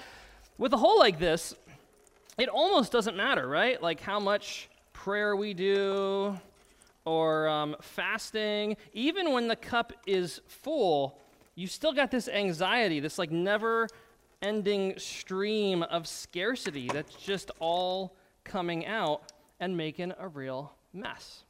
with 0.57 0.73
a 0.73 0.77
hole 0.77 0.99
like 0.99 1.19
this, 1.19 1.55
it 2.37 2.49
almost 2.49 2.91
doesn't 2.91 3.15
matter, 3.15 3.47
right? 3.47 3.81
Like 3.81 4.01
how 4.01 4.19
much 4.19 4.69
prayer 4.93 5.35
we 5.35 5.53
do 5.53 6.37
or 7.05 7.47
um, 7.47 7.75
fasting. 7.81 8.77
Even 8.93 9.31
when 9.31 9.47
the 9.47 9.55
cup 9.55 9.93
is 10.05 10.41
full, 10.47 11.19
you 11.55 11.67
still 11.67 11.93
got 11.93 12.11
this 12.11 12.27
anxiety, 12.27 12.99
this 12.99 13.17
like 13.17 13.31
never 13.31 13.87
ending 14.41 14.93
stream 14.97 15.83
of 15.83 16.07
scarcity 16.07 16.89
that's 16.91 17.15
just 17.15 17.51
all 17.59 18.15
coming 18.43 18.85
out 18.85 19.31
and 19.59 19.75
making 19.75 20.13
a 20.19 20.27
real 20.27 20.73
mess. 20.93 21.43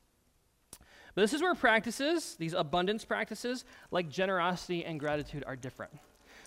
But 1.15 1.21
this 1.21 1.33
is 1.33 1.41
where 1.41 1.55
practices, 1.55 2.35
these 2.37 2.53
abundance 2.53 3.05
practices, 3.05 3.63
like 3.89 4.09
generosity 4.09 4.83
and 4.83 4.99
gratitude, 4.99 5.45
are 5.47 5.55
different. 5.55 5.93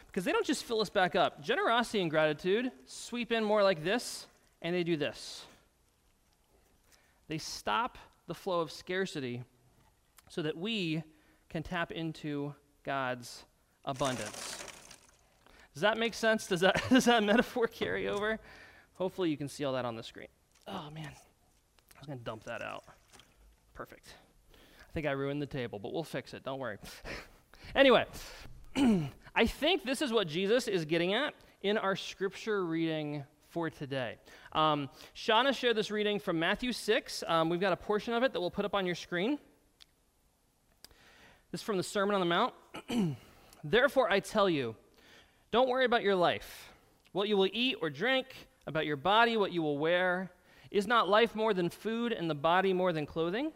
Because 0.06 0.24
they 0.24 0.32
don't 0.32 0.46
just 0.46 0.64
fill 0.64 0.80
us 0.80 0.90
back 0.90 1.16
up. 1.16 1.42
Generosity 1.42 2.02
and 2.02 2.10
gratitude 2.10 2.70
sweep 2.84 3.32
in 3.32 3.42
more 3.42 3.62
like 3.62 3.82
this, 3.82 4.26
and 4.60 4.74
they 4.74 4.84
do 4.84 4.96
this. 4.96 5.46
They 7.28 7.38
stop 7.38 7.96
the 8.26 8.34
flow 8.34 8.60
of 8.60 8.70
scarcity 8.70 9.42
so 10.28 10.42
that 10.42 10.56
we 10.56 11.02
can 11.48 11.62
tap 11.62 11.90
into 11.90 12.54
God's 12.84 13.44
abundance. 13.86 14.64
Does 15.72 15.82
that 15.82 15.96
make 15.96 16.12
sense? 16.12 16.46
Does 16.46 16.60
that, 16.60 16.82
does 16.90 17.06
that 17.06 17.22
metaphor 17.22 17.68
carry 17.68 18.08
over? 18.08 18.38
Hopefully, 18.94 19.30
you 19.30 19.36
can 19.36 19.48
see 19.48 19.64
all 19.64 19.72
that 19.72 19.86
on 19.86 19.96
the 19.96 20.02
screen. 20.02 20.28
Oh, 20.66 20.90
man. 20.92 21.06
I 21.06 22.00
was 22.00 22.06
going 22.06 22.18
to 22.18 22.24
dump 22.24 22.44
that 22.44 22.60
out. 22.60 22.84
Perfect. 23.74 24.14
I 24.98 25.00
think 25.00 25.06
I 25.06 25.12
ruined 25.12 25.40
the 25.40 25.46
table, 25.46 25.78
but 25.78 25.92
we'll 25.92 26.02
fix 26.02 26.34
it. 26.34 26.42
Don't 26.42 26.58
worry. 26.58 26.78
anyway, 27.76 28.04
I 29.36 29.46
think 29.46 29.84
this 29.84 30.02
is 30.02 30.12
what 30.12 30.26
Jesus 30.26 30.66
is 30.66 30.86
getting 30.86 31.14
at 31.14 31.34
in 31.62 31.78
our 31.78 31.94
scripture 31.94 32.66
reading 32.66 33.22
for 33.50 33.70
today. 33.70 34.16
Um, 34.52 34.90
Shauna 35.14 35.54
shared 35.54 35.76
this 35.76 35.92
reading 35.92 36.18
from 36.18 36.40
Matthew 36.40 36.72
6. 36.72 37.22
Um, 37.28 37.48
we've 37.48 37.60
got 37.60 37.72
a 37.72 37.76
portion 37.76 38.12
of 38.12 38.24
it 38.24 38.32
that 38.32 38.40
we'll 38.40 38.50
put 38.50 38.64
up 38.64 38.74
on 38.74 38.86
your 38.86 38.96
screen. 38.96 39.38
This 41.52 41.60
is 41.60 41.62
from 41.62 41.76
the 41.76 41.84
Sermon 41.84 42.16
on 42.16 42.20
the 42.20 42.26
Mount. 42.26 43.16
Therefore, 43.62 44.10
I 44.10 44.18
tell 44.18 44.50
you, 44.50 44.74
don't 45.52 45.68
worry 45.68 45.84
about 45.84 46.02
your 46.02 46.16
life, 46.16 46.72
what 47.12 47.28
you 47.28 47.36
will 47.36 47.50
eat 47.52 47.76
or 47.80 47.88
drink, 47.88 48.26
about 48.66 48.84
your 48.84 48.96
body, 48.96 49.36
what 49.36 49.52
you 49.52 49.62
will 49.62 49.78
wear. 49.78 50.32
Is 50.72 50.88
not 50.88 51.08
life 51.08 51.36
more 51.36 51.54
than 51.54 51.70
food, 51.70 52.10
and 52.10 52.28
the 52.28 52.34
body 52.34 52.72
more 52.72 52.92
than 52.92 53.06
clothing? 53.06 53.52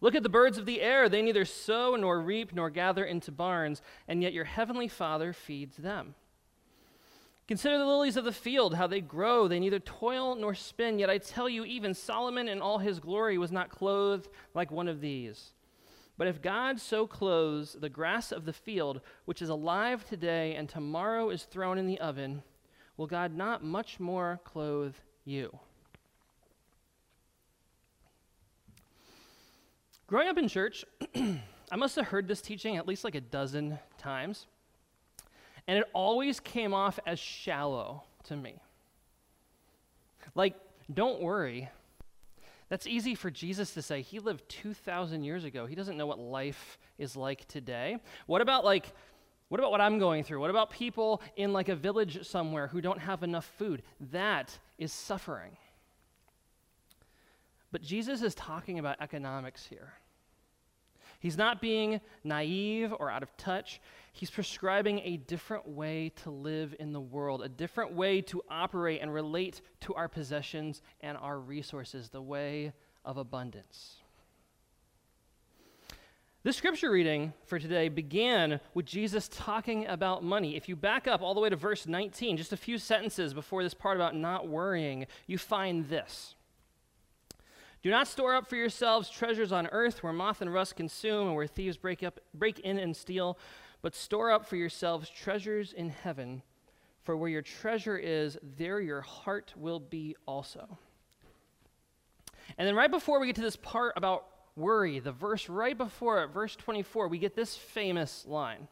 Look 0.00 0.14
at 0.14 0.22
the 0.22 0.28
birds 0.28 0.58
of 0.58 0.66
the 0.66 0.80
air. 0.80 1.08
They 1.08 1.22
neither 1.22 1.44
sow 1.44 1.96
nor 1.96 2.20
reap 2.20 2.52
nor 2.52 2.70
gather 2.70 3.04
into 3.04 3.32
barns, 3.32 3.82
and 4.06 4.22
yet 4.22 4.32
your 4.32 4.44
heavenly 4.44 4.88
Father 4.88 5.32
feeds 5.32 5.76
them. 5.76 6.14
Consider 7.48 7.78
the 7.78 7.86
lilies 7.86 8.18
of 8.18 8.24
the 8.24 8.32
field, 8.32 8.74
how 8.74 8.86
they 8.86 9.00
grow. 9.00 9.48
They 9.48 9.58
neither 9.58 9.78
toil 9.78 10.36
nor 10.36 10.54
spin. 10.54 10.98
Yet 10.98 11.08
I 11.08 11.16
tell 11.16 11.48
you, 11.48 11.64
even 11.64 11.94
Solomon 11.94 12.46
in 12.46 12.60
all 12.60 12.78
his 12.78 13.00
glory 13.00 13.38
was 13.38 13.50
not 13.50 13.70
clothed 13.70 14.28
like 14.54 14.70
one 14.70 14.86
of 14.86 15.00
these. 15.00 15.54
But 16.18 16.26
if 16.26 16.42
God 16.42 16.78
so 16.78 17.06
clothes 17.06 17.76
the 17.80 17.88
grass 17.88 18.32
of 18.32 18.44
the 18.44 18.52
field, 18.52 19.00
which 19.24 19.40
is 19.40 19.48
alive 19.48 20.04
today 20.04 20.56
and 20.56 20.68
tomorrow 20.68 21.30
is 21.30 21.44
thrown 21.44 21.78
in 21.78 21.86
the 21.86 22.00
oven, 22.00 22.42
will 22.96 23.06
God 23.06 23.34
not 23.34 23.64
much 23.64 23.98
more 23.98 24.40
clothe 24.44 24.96
you? 25.24 25.58
Growing 30.08 30.28
up 30.28 30.38
in 30.38 30.48
church, 30.48 30.86
I 31.70 31.76
must 31.76 31.94
have 31.96 32.06
heard 32.06 32.28
this 32.28 32.40
teaching 32.40 32.78
at 32.78 32.88
least 32.88 33.04
like 33.04 33.14
a 33.14 33.20
dozen 33.20 33.78
times, 33.98 34.46
and 35.66 35.78
it 35.78 35.84
always 35.92 36.40
came 36.40 36.72
off 36.72 36.98
as 37.06 37.18
shallow 37.18 38.04
to 38.24 38.34
me. 38.34 38.62
Like, 40.34 40.54
don't 40.92 41.20
worry. 41.20 41.68
That's 42.70 42.86
easy 42.86 43.14
for 43.14 43.30
Jesus 43.30 43.74
to 43.74 43.82
say. 43.82 44.00
He 44.00 44.18
lived 44.18 44.48
2,000 44.48 45.24
years 45.24 45.44
ago. 45.44 45.66
He 45.66 45.74
doesn't 45.74 45.98
know 45.98 46.06
what 46.06 46.18
life 46.18 46.78
is 46.96 47.14
like 47.14 47.46
today. 47.46 47.98
What 48.26 48.40
about, 48.40 48.64
like, 48.64 48.90
what 49.50 49.60
about 49.60 49.72
what 49.72 49.82
I'm 49.82 49.98
going 49.98 50.24
through? 50.24 50.40
What 50.40 50.48
about 50.48 50.70
people 50.70 51.20
in, 51.36 51.52
like, 51.52 51.68
a 51.68 51.76
village 51.76 52.26
somewhere 52.26 52.66
who 52.66 52.80
don't 52.80 53.00
have 53.00 53.22
enough 53.22 53.44
food? 53.58 53.82
That 54.10 54.58
is 54.78 54.90
suffering. 54.90 55.58
But 57.70 57.82
Jesus 57.82 58.22
is 58.22 58.34
talking 58.34 58.78
about 58.78 58.96
economics 59.00 59.66
here. 59.66 59.94
He's 61.20 61.36
not 61.36 61.60
being 61.60 62.00
naive 62.22 62.94
or 62.98 63.10
out 63.10 63.22
of 63.22 63.36
touch. 63.36 63.80
He's 64.12 64.30
prescribing 64.30 65.00
a 65.00 65.16
different 65.16 65.66
way 65.66 66.12
to 66.22 66.30
live 66.30 66.76
in 66.78 66.92
the 66.92 67.00
world, 67.00 67.42
a 67.42 67.48
different 67.48 67.92
way 67.92 68.20
to 68.22 68.42
operate 68.48 69.00
and 69.02 69.12
relate 69.12 69.60
to 69.80 69.94
our 69.94 70.08
possessions 70.08 70.80
and 71.00 71.18
our 71.18 71.38
resources, 71.38 72.08
the 72.08 72.22
way 72.22 72.72
of 73.04 73.16
abundance. 73.16 73.96
This 76.44 76.56
scripture 76.56 76.92
reading 76.92 77.32
for 77.46 77.58
today 77.58 77.88
began 77.88 78.60
with 78.72 78.86
Jesus 78.86 79.28
talking 79.28 79.86
about 79.86 80.22
money. 80.22 80.56
If 80.56 80.68
you 80.68 80.76
back 80.76 81.08
up 81.08 81.20
all 81.20 81.34
the 81.34 81.40
way 81.40 81.50
to 81.50 81.56
verse 81.56 81.86
19, 81.86 82.36
just 82.36 82.52
a 82.52 82.56
few 82.56 82.78
sentences 82.78 83.34
before 83.34 83.64
this 83.64 83.74
part 83.74 83.96
about 83.96 84.14
not 84.14 84.46
worrying, 84.46 85.06
you 85.26 85.36
find 85.36 85.88
this. 85.88 86.36
Do 87.82 87.90
not 87.90 88.08
store 88.08 88.34
up 88.34 88.48
for 88.48 88.56
yourselves 88.56 89.08
treasures 89.08 89.52
on 89.52 89.68
earth 89.68 90.02
where 90.02 90.12
moth 90.12 90.40
and 90.40 90.52
rust 90.52 90.76
consume 90.76 91.28
and 91.28 91.36
where 91.36 91.46
thieves 91.46 91.76
break, 91.76 92.02
up, 92.02 92.20
break 92.34 92.58
in 92.60 92.78
and 92.78 92.96
steal, 92.96 93.38
but 93.82 93.94
store 93.94 94.32
up 94.32 94.46
for 94.46 94.56
yourselves 94.56 95.08
treasures 95.08 95.72
in 95.72 95.90
heaven. 95.90 96.42
For 97.04 97.16
where 97.16 97.30
your 97.30 97.42
treasure 97.42 97.96
is, 97.96 98.36
there 98.42 98.80
your 98.80 99.00
heart 99.00 99.54
will 99.56 99.80
be 99.80 100.16
also. 100.26 100.78
And 102.58 102.66
then, 102.66 102.74
right 102.74 102.90
before 102.90 103.20
we 103.20 103.28
get 103.28 103.36
to 103.36 103.42
this 103.42 103.56
part 103.56 103.94
about 103.96 104.26
worry, 104.56 104.98
the 104.98 105.12
verse 105.12 105.48
right 105.48 105.76
before 105.76 106.22
it, 106.22 106.28
verse 106.28 106.56
24, 106.56 107.08
we 107.08 107.18
get 107.18 107.36
this 107.36 107.56
famous 107.56 108.26
line 108.26 108.68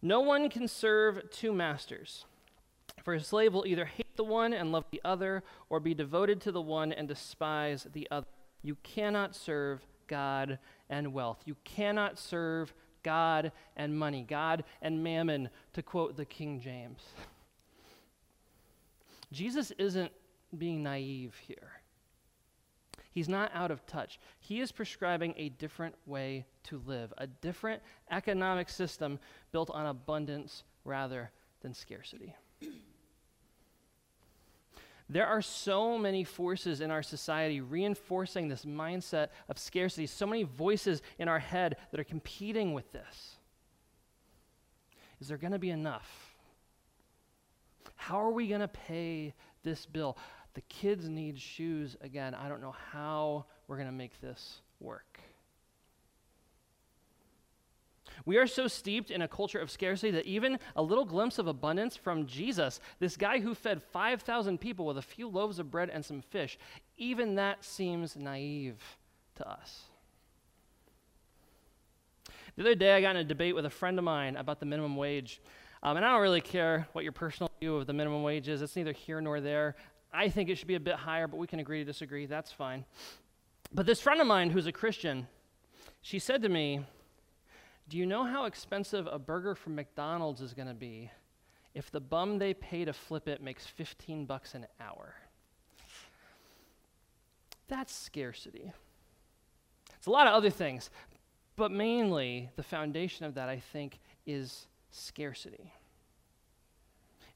No 0.00 0.20
one 0.20 0.48
can 0.48 0.68
serve 0.68 1.30
two 1.30 1.52
masters. 1.52 2.24
For 3.02 3.14
a 3.14 3.20
slave 3.20 3.52
will 3.54 3.66
either 3.66 3.84
hate 3.84 4.07
the 4.18 4.24
one 4.24 4.52
and 4.52 4.70
love 4.70 4.84
the 4.90 5.00
other, 5.04 5.42
or 5.70 5.80
be 5.80 5.94
devoted 5.94 6.42
to 6.42 6.52
the 6.52 6.60
one 6.60 6.92
and 6.92 7.08
despise 7.08 7.86
the 7.94 8.06
other. 8.10 8.26
You 8.62 8.76
cannot 8.82 9.34
serve 9.34 9.80
God 10.08 10.58
and 10.90 11.14
wealth. 11.14 11.38
You 11.46 11.56
cannot 11.64 12.18
serve 12.18 12.74
God 13.02 13.52
and 13.76 13.98
money, 13.98 14.26
God 14.28 14.64
and 14.82 15.02
mammon, 15.02 15.48
to 15.72 15.82
quote 15.82 16.16
the 16.16 16.26
King 16.26 16.60
James. 16.60 17.00
Jesus 19.32 19.70
isn't 19.78 20.10
being 20.56 20.82
naive 20.82 21.34
here. 21.46 21.72
He's 23.10 23.28
not 23.28 23.50
out 23.54 23.70
of 23.70 23.86
touch. 23.86 24.18
He 24.40 24.60
is 24.60 24.72
prescribing 24.72 25.34
a 25.36 25.48
different 25.50 25.94
way 26.06 26.44
to 26.64 26.82
live, 26.86 27.12
a 27.18 27.26
different 27.26 27.82
economic 28.10 28.68
system 28.68 29.18
built 29.52 29.70
on 29.70 29.86
abundance 29.86 30.64
rather 30.84 31.30
than 31.62 31.74
scarcity. 31.74 32.34
There 35.08 35.26
are 35.26 35.40
so 35.40 35.96
many 35.96 36.22
forces 36.22 36.80
in 36.80 36.90
our 36.90 37.02
society 37.02 37.60
reinforcing 37.60 38.48
this 38.48 38.64
mindset 38.66 39.28
of 39.48 39.58
scarcity, 39.58 40.06
so 40.06 40.26
many 40.26 40.42
voices 40.42 41.00
in 41.18 41.28
our 41.28 41.38
head 41.38 41.76
that 41.90 41.98
are 41.98 42.04
competing 42.04 42.74
with 42.74 42.92
this. 42.92 43.36
Is 45.20 45.28
there 45.28 45.38
going 45.38 45.52
to 45.52 45.58
be 45.58 45.70
enough? 45.70 46.36
How 47.94 48.20
are 48.20 48.30
we 48.30 48.48
going 48.48 48.60
to 48.60 48.68
pay 48.68 49.34
this 49.62 49.86
bill? 49.86 50.18
The 50.54 50.60
kids 50.62 51.08
need 51.08 51.38
shoes 51.38 51.96
again. 52.00 52.34
I 52.34 52.48
don't 52.48 52.60
know 52.60 52.74
how 52.92 53.46
we're 53.66 53.76
going 53.76 53.88
to 53.88 53.92
make 53.92 54.20
this 54.20 54.60
work. 54.78 55.20
We 58.24 58.36
are 58.36 58.46
so 58.46 58.68
steeped 58.68 59.10
in 59.10 59.22
a 59.22 59.28
culture 59.28 59.58
of 59.58 59.70
scarcity 59.70 60.10
that 60.12 60.26
even 60.26 60.58
a 60.76 60.82
little 60.82 61.04
glimpse 61.04 61.38
of 61.38 61.46
abundance 61.46 61.96
from 61.96 62.26
Jesus, 62.26 62.80
this 62.98 63.16
guy 63.16 63.40
who 63.40 63.54
fed 63.54 63.82
5,000 63.82 64.58
people 64.58 64.86
with 64.86 64.98
a 64.98 65.02
few 65.02 65.28
loaves 65.28 65.58
of 65.58 65.70
bread 65.70 65.90
and 65.90 66.04
some 66.04 66.20
fish, 66.20 66.58
even 66.96 67.36
that 67.36 67.64
seems 67.64 68.16
naive 68.16 68.82
to 69.36 69.48
us. 69.48 69.82
The 72.56 72.62
other 72.62 72.74
day, 72.74 72.96
I 72.96 73.00
got 73.00 73.14
in 73.14 73.18
a 73.18 73.24
debate 73.24 73.54
with 73.54 73.66
a 73.66 73.70
friend 73.70 73.98
of 73.98 74.04
mine 74.04 74.34
about 74.34 74.58
the 74.58 74.66
minimum 74.66 74.96
wage. 74.96 75.40
Um, 75.82 75.96
and 75.96 76.04
I 76.04 76.10
don't 76.10 76.22
really 76.22 76.40
care 76.40 76.88
what 76.92 77.04
your 77.04 77.12
personal 77.12 77.52
view 77.60 77.76
of 77.76 77.86
the 77.86 77.92
minimum 77.92 78.24
wage 78.24 78.48
is, 78.48 78.62
it's 78.62 78.74
neither 78.74 78.92
here 78.92 79.20
nor 79.20 79.40
there. 79.40 79.76
I 80.12 80.28
think 80.28 80.48
it 80.48 80.56
should 80.56 80.66
be 80.66 80.74
a 80.74 80.80
bit 80.80 80.96
higher, 80.96 81.28
but 81.28 81.36
we 81.36 81.46
can 81.46 81.60
agree 81.60 81.78
to 81.78 81.84
disagree. 81.84 82.26
That's 82.26 82.50
fine. 82.50 82.84
But 83.72 83.86
this 83.86 84.00
friend 84.00 84.20
of 84.20 84.26
mine 84.26 84.50
who's 84.50 84.66
a 84.66 84.72
Christian, 84.72 85.28
she 86.00 86.18
said 86.18 86.42
to 86.42 86.48
me, 86.48 86.80
Do 87.88 87.96
you 87.96 88.04
know 88.04 88.24
how 88.24 88.44
expensive 88.44 89.08
a 89.10 89.18
burger 89.18 89.54
from 89.54 89.74
McDonald's 89.74 90.42
is 90.42 90.52
going 90.52 90.68
to 90.68 90.74
be 90.74 91.10
if 91.74 91.90
the 91.90 92.00
bum 92.00 92.38
they 92.38 92.52
pay 92.52 92.84
to 92.84 92.92
flip 92.92 93.28
it 93.28 93.42
makes 93.42 93.66
15 93.66 94.26
bucks 94.26 94.54
an 94.54 94.66
hour? 94.80 95.14
That's 97.68 97.94
scarcity. 97.94 98.72
It's 99.96 100.06
a 100.06 100.10
lot 100.10 100.26
of 100.26 100.34
other 100.34 100.50
things, 100.50 100.90
but 101.56 101.70
mainly 101.70 102.50
the 102.56 102.62
foundation 102.62 103.24
of 103.24 103.34
that, 103.34 103.48
I 103.48 103.58
think, 103.58 104.00
is 104.26 104.66
scarcity. 104.90 105.72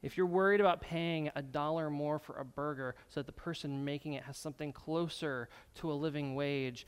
If 0.02 0.16
you're 0.16 0.26
worried 0.26 0.61
about 0.61 0.80
paying 0.80 1.30
a 1.37 1.42
dollar 1.42 1.88
more 1.88 2.18
for 2.18 2.37
a 2.38 2.44
burger 2.44 2.97
so 3.09 3.21
that 3.21 3.26
the 3.26 3.32
person 3.32 3.85
making 3.85 4.14
it 4.14 4.25
has 4.25 4.37
something 4.37 4.73
closer 4.73 5.49
to 5.76 5.92
a 5.92 5.94
living 5.94 6.35
wage, 6.35 6.87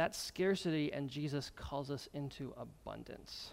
that's 0.00 0.18
scarcity, 0.18 0.90
and 0.94 1.10
Jesus 1.10 1.52
calls 1.54 1.90
us 1.90 2.08
into 2.14 2.54
abundance. 2.56 3.50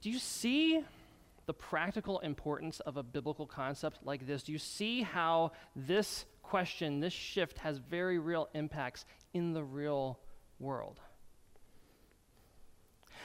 Do 0.00 0.08
you 0.08 0.20
see 0.20 0.80
the 1.46 1.52
practical 1.52 2.20
importance 2.20 2.78
of 2.78 2.96
a 2.96 3.02
biblical 3.02 3.44
concept 3.44 3.98
like 4.04 4.28
this? 4.28 4.44
Do 4.44 4.52
you 4.52 4.58
see 4.58 5.02
how 5.02 5.50
this 5.74 6.24
question, 6.44 7.00
this 7.00 7.12
shift, 7.12 7.58
has 7.58 7.78
very 7.78 8.20
real 8.20 8.48
impacts 8.54 9.06
in 9.32 9.54
the 9.54 9.64
real 9.64 10.20
world? 10.60 11.00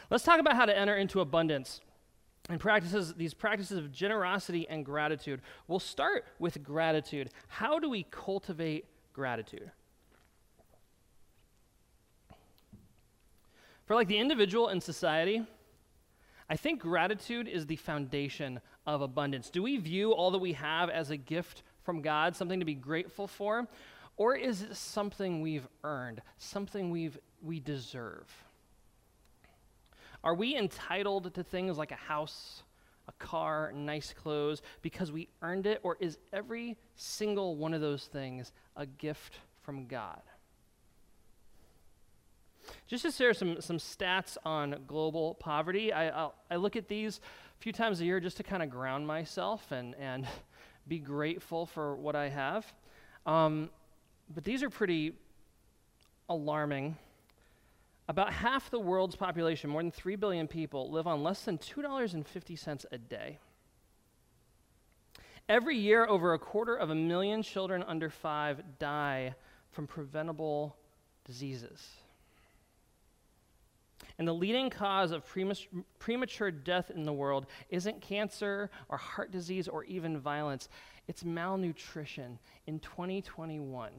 Let's 0.10 0.24
talk 0.24 0.40
about 0.40 0.56
how 0.56 0.66
to 0.66 0.76
enter 0.76 0.96
into 0.96 1.22
abundance 1.22 1.80
and 2.50 2.60
practices 2.60 3.14
these 3.14 3.36
practices 3.36 3.78
of 3.78 3.92
generosity 3.92 4.68
and 4.68 4.84
gratitude. 4.84 5.42
We'll 5.68 5.78
start 5.78 6.26
with 6.40 6.64
gratitude. 6.64 7.30
How 7.50 7.78
do 7.78 7.88
we 7.88 8.08
cultivate 8.10 8.86
gratitude? 9.14 9.70
For 13.90 13.96
like 13.96 14.08
the 14.08 14.20
individual 14.20 14.68
and 14.68 14.84
society, 14.84 15.44
I 16.48 16.58
think 16.58 16.80
gratitude 16.80 17.48
is 17.48 17.66
the 17.66 17.76
foundation 17.76 18.60
of 18.86 19.02
abundance. 19.02 19.50
Do 19.50 19.64
we 19.64 19.78
view 19.78 20.12
all 20.12 20.30
that 20.30 20.38
we 20.38 20.54
have 20.54 20.92
as 20.92 21.10
a 21.10 21.18
gift 21.18 21.64
from 21.82 22.04
God, 22.04 22.36
something 22.36 22.60
to 22.60 22.68
be 22.68 22.76
grateful 22.76 23.26
for, 23.26 23.68
or 24.16 24.36
is 24.36 24.62
it 24.62 24.76
something 24.76 25.42
we've 25.42 25.68
earned, 25.84 26.22
something 26.38 26.92
we've 26.92 27.18
we 27.42 27.60
deserve? 27.60 28.28
Are 30.24 30.36
we 30.36 30.56
entitled 30.56 31.34
to 31.34 31.42
things 31.42 31.76
like 31.76 31.92
a 31.92 31.96
house, 31.96 32.62
a 33.08 33.12
car, 33.14 33.72
nice 33.74 34.14
clothes 34.14 34.62
because 34.84 35.12
we 35.12 35.30
earned 35.42 35.66
it, 35.66 35.80
or 35.82 35.98
is 36.00 36.20
every 36.32 36.78
single 36.96 37.56
one 37.56 37.74
of 37.74 37.82
those 37.82 38.06
things 38.06 38.52
a 38.76 38.86
gift 38.86 39.40
from 39.64 39.88
God? 39.88 40.22
Just 42.90 43.04
to 43.04 43.12
share 43.12 43.36
some, 43.36 43.62
some 43.62 43.78
stats 43.78 44.36
on 44.44 44.76
global 44.88 45.36
poverty, 45.36 45.94
I, 45.94 46.10
I'll, 46.10 46.34
i 46.50 46.56
look 46.56 46.76
at 46.76 46.88
these 46.88 47.22
a 47.56 47.62
few 47.62 47.72
times 47.72 48.02
a 48.02 48.06
year 48.06 48.20
just 48.20 48.38
to 48.38 48.44
kind 48.44 48.64
of 48.64 48.72
ground 48.72 49.06
myself 49.06 49.72
and, 49.72 49.94
and 50.00 50.28
be 50.88 50.98
grateful 50.98 51.68
for 51.68 51.96
what 51.96 52.16
I 52.16 52.30
have. 52.30 52.66
Um, 53.28 53.70
but 54.34 54.44
these 54.44 54.64
are 54.64 54.72
pretty 54.72 55.14
alarming. 56.30 56.98
About 58.08 58.34
half 58.34 58.72
the 58.72 58.80
world's 58.80 59.16
population, 59.16 59.70
more 59.70 59.84
than 59.84 59.92
3 59.92 60.16
billion 60.16 60.48
people, 60.48 60.90
live 60.90 61.06
on 61.06 61.22
less 61.22 61.44
than 61.44 61.60
$2.50 61.60 62.86
a 62.92 62.98
day. 62.98 63.38
Every 65.48 65.78
year, 65.78 66.08
over 66.08 66.34
a 66.34 66.40
quarter 66.40 66.76
of 66.76 66.90
a 66.90 66.96
million 66.96 67.44
children 67.44 67.84
under 67.88 68.10
five 68.10 68.64
die 68.80 69.36
from 69.70 69.86
preventable 69.86 70.76
diseases. 71.24 71.88
And 74.20 74.28
the 74.28 74.34
leading 74.34 74.70
cause 74.70 75.12
of 75.12 75.24
premature 75.98 76.52
death 76.52 76.92
in 76.92 77.04
the 77.04 77.14
world 77.14 77.48
isn't 77.70 78.02
cancer 78.02 78.70
or 78.90 78.98
heart 78.98 79.32
disease 79.32 79.68
or 79.68 79.86
even 79.86 80.20
violence, 80.20 80.70
it's 81.08 81.26
malnutrition 81.26 82.38
in 82.68 82.80
2021 82.80 83.92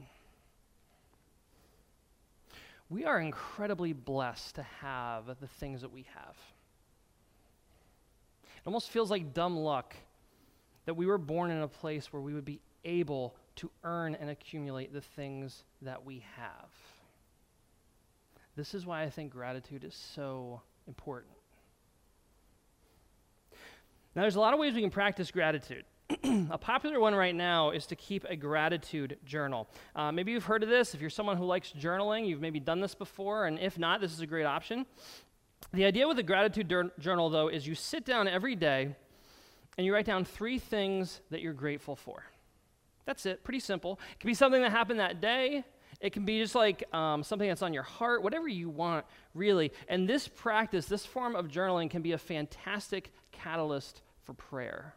we 2.91 3.05
are 3.05 3.21
incredibly 3.21 3.93
blessed 3.93 4.55
to 4.55 4.63
have 4.63 5.25
the 5.39 5.47
things 5.47 5.79
that 5.81 5.91
we 5.93 6.05
have. 6.13 6.35
It 8.43 8.67
almost 8.67 8.89
feels 8.89 9.09
like 9.09 9.33
dumb 9.33 9.55
luck 9.55 9.95
that 10.85 10.93
we 10.93 11.05
were 11.05 11.17
born 11.17 11.51
in 11.51 11.61
a 11.61 11.69
place 11.69 12.11
where 12.11 12.21
we 12.21 12.33
would 12.33 12.43
be 12.43 12.59
able 12.83 13.33
to 13.55 13.71
earn 13.85 14.15
and 14.15 14.29
accumulate 14.29 14.91
the 14.91 15.01
things 15.01 15.63
that 15.81 16.05
we 16.05 16.21
have. 16.35 16.69
This 18.55 18.73
is 18.73 18.85
why 18.85 19.03
I 19.03 19.09
think 19.09 19.31
gratitude 19.31 19.83
is 19.83 19.95
so 19.95 20.61
important. 20.87 21.33
Now, 24.13 24.23
there's 24.23 24.35
a 24.35 24.41
lot 24.41 24.53
of 24.53 24.59
ways 24.59 24.73
we 24.73 24.81
can 24.81 24.89
practice 24.89 25.31
gratitude. 25.31 25.85
a 26.51 26.57
popular 26.57 26.99
one 26.99 27.15
right 27.15 27.33
now 27.33 27.69
is 27.71 27.85
to 27.85 27.95
keep 27.95 28.25
a 28.25 28.35
gratitude 28.35 29.17
journal. 29.23 29.69
Uh, 29.95 30.11
maybe 30.11 30.33
you've 30.33 30.43
heard 30.43 30.63
of 30.63 30.69
this. 30.69 30.93
If 30.93 30.99
you're 30.99 31.09
someone 31.09 31.37
who 31.37 31.45
likes 31.45 31.71
journaling, 31.71 32.27
you've 32.27 32.41
maybe 32.41 32.59
done 32.59 32.81
this 32.81 32.93
before, 32.93 33.45
and 33.45 33.57
if 33.57 33.79
not, 33.79 34.01
this 34.01 34.11
is 34.11 34.19
a 34.19 34.27
great 34.27 34.45
option. 34.45 34.85
The 35.71 35.85
idea 35.85 36.05
with 36.07 36.19
a 36.19 36.23
gratitude 36.23 36.67
dur- 36.67 36.91
journal, 36.99 37.29
though, 37.29 37.47
is 37.47 37.65
you 37.65 37.75
sit 37.75 38.03
down 38.03 38.27
every 38.27 38.57
day 38.57 38.93
and 39.77 39.85
you 39.85 39.93
write 39.93 40.05
down 40.05 40.25
three 40.25 40.59
things 40.59 41.21
that 41.29 41.39
you're 41.39 41.53
grateful 41.53 41.95
for. 41.95 42.25
That's 43.05 43.25
it, 43.25 43.43
pretty 43.45 43.61
simple. 43.61 43.99
It 44.11 44.19
could 44.19 44.27
be 44.27 44.33
something 44.33 44.61
that 44.61 44.71
happened 44.71 44.99
that 44.99 45.21
day. 45.21 45.63
It 46.01 46.13
can 46.13 46.25
be 46.25 46.39
just 46.39 46.55
like 46.55 46.83
um, 46.93 47.23
something 47.23 47.47
that's 47.47 47.61
on 47.61 47.73
your 47.73 47.83
heart, 47.83 48.23
whatever 48.23 48.47
you 48.47 48.69
want, 48.69 49.05
really. 49.35 49.71
And 49.87 50.09
this 50.09 50.27
practice, 50.27 50.87
this 50.87 51.05
form 51.05 51.35
of 51.35 51.47
journaling, 51.47 51.91
can 51.91 52.01
be 52.01 52.13
a 52.13 52.17
fantastic 52.17 53.11
catalyst 53.31 54.01
for 54.23 54.33
prayer. 54.33 54.95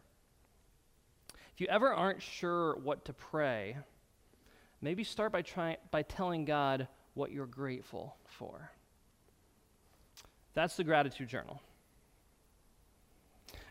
If 1.53 1.61
you 1.61 1.67
ever 1.67 1.93
aren't 1.93 2.23
sure 2.23 2.75
what 2.77 3.05
to 3.05 3.13
pray, 3.13 3.77
maybe 4.81 5.03
start 5.03 5.31
by, 5.31 5.43
trying, 5.43 5.77
by 5.91 6.01
telling 6.01 6.43
God 6.43 6.87
what 7.13 7.31
you're 7.31 7.45
grateful 7.45 8.17
for. 8.25 8.71
That's 10.53 10.75
the 10.75 10.83
gratitude 10.83 11.29
journal. 11.29 11.61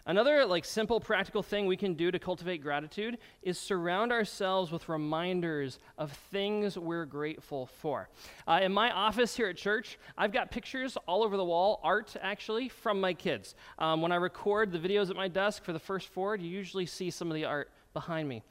Another 0.07 0.45
like 0.45 0.67
simple 0.67 1.01
practical 1.01 1.43
thing 1.43 1.67
we 1.67 1.79
can 1.79 1.95
do 1.95 2.11
to 2.11 2.19
cultivate 2.19 2.63
gratitude 2.63 3.17
is 3.43 3.59
surround 3.59 4.13
ourselves 4.13 4.71
with 4.71 4.87
reminders 4.89 5.79
of 5.97 6.13
things 6.31 6.79
we're 6.79 7.07
grateful 7.07 7.67
for. 7.67 8.11
Uh, 8.47 8.61
in 8.63 8.71
my 8.71 8.91
office 8.91 9.35
here 9.35 9.49
at 9.49 9.57
church, 9.57 9.99
I've 10.19 10.33
got 10.33 10.51
pictures 10.51 10.99
all 11.09 11.25
over 11.25 11.39
the 11.39 11.45
wall, 11.45 11.81
art 11.83 12.17
actually, 12.21 12.69
from 12.69 13.01
my 13.01 13.15
kids. 13.15 13.55
Um, 13.79 14.03
when 14.03 14.13
I 14.13 14.17
record 14.17 14.73
the 14.73 14.79
videos 14.79 15.09
at 15.09 15.17
my 15.17 15.29
desk 15.29 15.65
for 15.65 15.73
the 15.73 15.79
first 15.79 16.09
four, 16.09 16.37
you 16.37 16.51
usually 16.51 16.87
see 16.87 17.11
some 17.11 17.31
of 17.31 17.35
the 17.35 17.47
art 17.47 17.71
behind 17.95 18.29
me. 18.29 18.43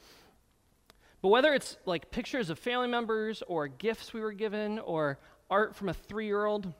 But 1.22 1.30
whether 1.30 1.54
it's 1.54 1.78
like 1.86 2.10
pictures 2.10 2.50
of 2.50 2.58
family 2.58 2.88
members 2.88 3.44
or 3.48 3.68
gifts 3.68 4.12
we 4.12 4.22
were 4.22 4.34
given 4.34 4.80
or 4.80 5.20
art 5.52 5.76
from 5.76 5.90
a 5.90 5.94
three 5.94 6.26
year 6.26 6.46
old, 6.46 6.74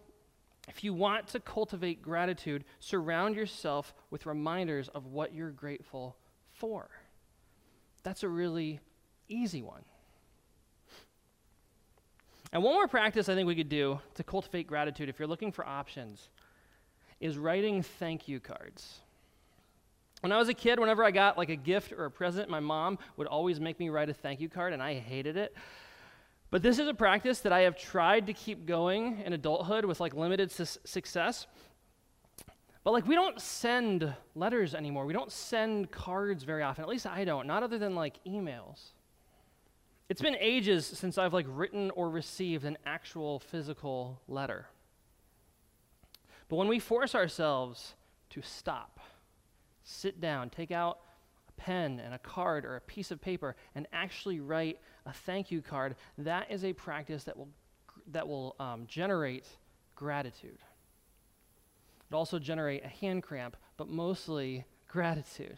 if 0.68 0.84
you 0.84 0.94
want 0.94 1.28
to 1.28 1.40
cultivate 1.40 2.02
gratitude, 2.02 2.64
surround 2.80 3.36
yourself 3.36 3.94
with 4.10 4.26
reminders 4.26 4.88
of 4.90 5.08
what 5.08 5.34
you're 5.34 5.52
grateful 5.52 6.16
for. 6.52 6.90
That's 8.04 8.24
a 8.24 8.30
really 8.30 8.80
easy 9.28 9.62
one. 9.62 9.84
And 12.54 12.64
one 12.64 12.76
more 12.76 12.88
practice 12.88 13.30
I 13.30 13.36
think 13.36 13.48
we 13.48 13.56
could 13.56 13.70
do 13.70 14.00
to 14.16 14.24
cultivate 14.24 14.68
gratitude 14.68 15.10
if 15.10 15.18
you're 15.18 15.28
looking 15.28 15.52
for 15.52 15.66
options 15.66 16.30
is 17.20 17.38
writing 17.38 17.82
thank 17.82 18.28
you 18.28 18.40
cards. 18.40 19.00
When 20.22 20.32
I 20.32 20.38
was 20.38 20.50
a 20.50 20.54
kid, 20.54 20.80
whenever 20.80 21.04
I 21.04 21.12
got 21.12 21.38
like 21.38 21.50
a 21.50 21.56
gift 21.56 21.92
or 21.92 22.06
a 22.06 22.12
present, 22.12 22.50
my 22.50 22.60
mom 22.60 23.00
would 23.18 23.28
always 23.28 23.60
make 23.60 23.80
me 23.80 23.90
write 23.90 24.10
a 24.10 24.14
thank 24.14 24.40
you 24.40 24.50
card, 24.50 24.72
and 24.72 24.82
I 24.82 24.94
hated 24.94 25.36
it. 25.36 25.56
But 26.54 26.62
this 26.62 26.78
is 26.78 26.88
a 26.88 26.94
practice 26.94 27.40
that 27.40 27.52
I 27.52 27.62
have 27.62 27.76
tried 27.76 28.28
to 28.28 28.34
keep 28.34 28.68
going 28.68 29.24
in 29.26 29.34
adulthood 29.34 29.86
with 29.86 30.00
like 30.00 30.14
limited 30.14 30.52
su- 30.52 30.80
success. 30.86 31.48
But 32.84 32.92
like 32.92 33.08
we 33.08 33.16
don't 33.16 33.42
send 33.42 34.14
letters 34.36 34.76
anymore. 34.76 35.08
We 35.08 35.14
don't 35.14 35.32
send 35.32 35.90
cards 35.90 36.44
very 36.44 36.62
often. 36.62 36.84
At 36.84 36.90
least 36.90 37.08
I 37.08 37.26
don't, 37.26 37.48
not 37.48 37.64
other 37.64 37.80
than 37.80 37.96
like 37.96 38.24
emails. 38.24 38.92
It's 40.10 40.22
been 40.22 40.36
ages 40.40 40.86
since 40.86 41.18
I've 41.18 41.34
like 41.34 41.48
written 41.50 41.90
or 41.96 42.12
received 42.12 42.66
an 42.66 42.78
actual 42.86 43.40
physical 43.40 44.22
letter. 44.28 44.68
But 46.50 46.58
when 46.58 46.68
we 46.68 46.78
force 46.78 47.16
ourselves 47.16 47.96
to 48.30 48.44
stop, 48.44 49.00
sit 49.84 50.22
down, 50.22 50.52
take 50.52 50.70
out 50.70 51.00
a 51.50 51.52
pen 51.54 52.00
and 52.00 52.14
a 52.14 52.20
card 52.20 52.64
or 52.64 52.76
a 52.76 52.82
piece 52.82 53.10
of 53.10 53.20
paper 53.20 53.56
and 53.74 53.88
actually 53.92 54.40
write 54.40 54.78
a 55.06 55.14
thank 55.14 55.52
you 55.52 55.62
card, 55.62 55.96
that 56.18 56.50
is 56.52 56.64
a 56.64 56.74
practice 56.74 57.24
that 57.26 57.38
will, 57.38 57.50
that 58.12 58.28
will 58.28 58.56
um, 58.60 58.86
generate 58.88 59.46
gratitude. 59.96 60.60
It 62.10 62.16
also 62.16 62.40
generate 62.40 62.84
a 62.84 62.88
hand 62.88 63.24
cramp, 63.24 63.58
but 63.78 63.90
mostly 63.90 64.66
gratitude. 64.88 65.58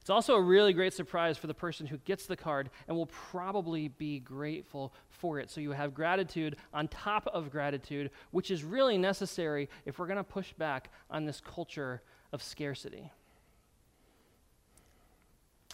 It's 0.00 0.10
also 0.10 0.34
a 0.34 0.40
really 0.40 0.72
great 0.72 0.92
surprise 0.92 1.36
for 1.36 1.48
the 1.48 1.54
person 1.54 1.84
who 1.84 1.96
gets 1.98 2.26
the 2.26 2.36
card 2.36 2.70
and 2.86 2.96
will 2.96 3.06
probably 3.06 3.88
be 3.88 4.20
grateful 4.20 4.94
for 5.08 5.40
it. 5.40 5.50
So 5.50 5.60
you 5.60 5.72
have 5.72 5.94
gratitude 5.94 6.56
on 6.72 6.86
top 6.86 7.26
of 7.32 7.50
gratitude, 7.50 8.12
which 8.30 8.52
is 8.52 8.62
really 8.62 8.98
necessary 8.98 9.68
if 9.84 9.98
we're 9.98 10.06
going 10.06 10.18
to 10.18 10.22
push 10.22 10.52
back 10.52 10.90
on 11.10 11.24
this 11.24 11.40
culture 11.40 12.02
of 12.32 12.40
scarcity. 12.40 13.10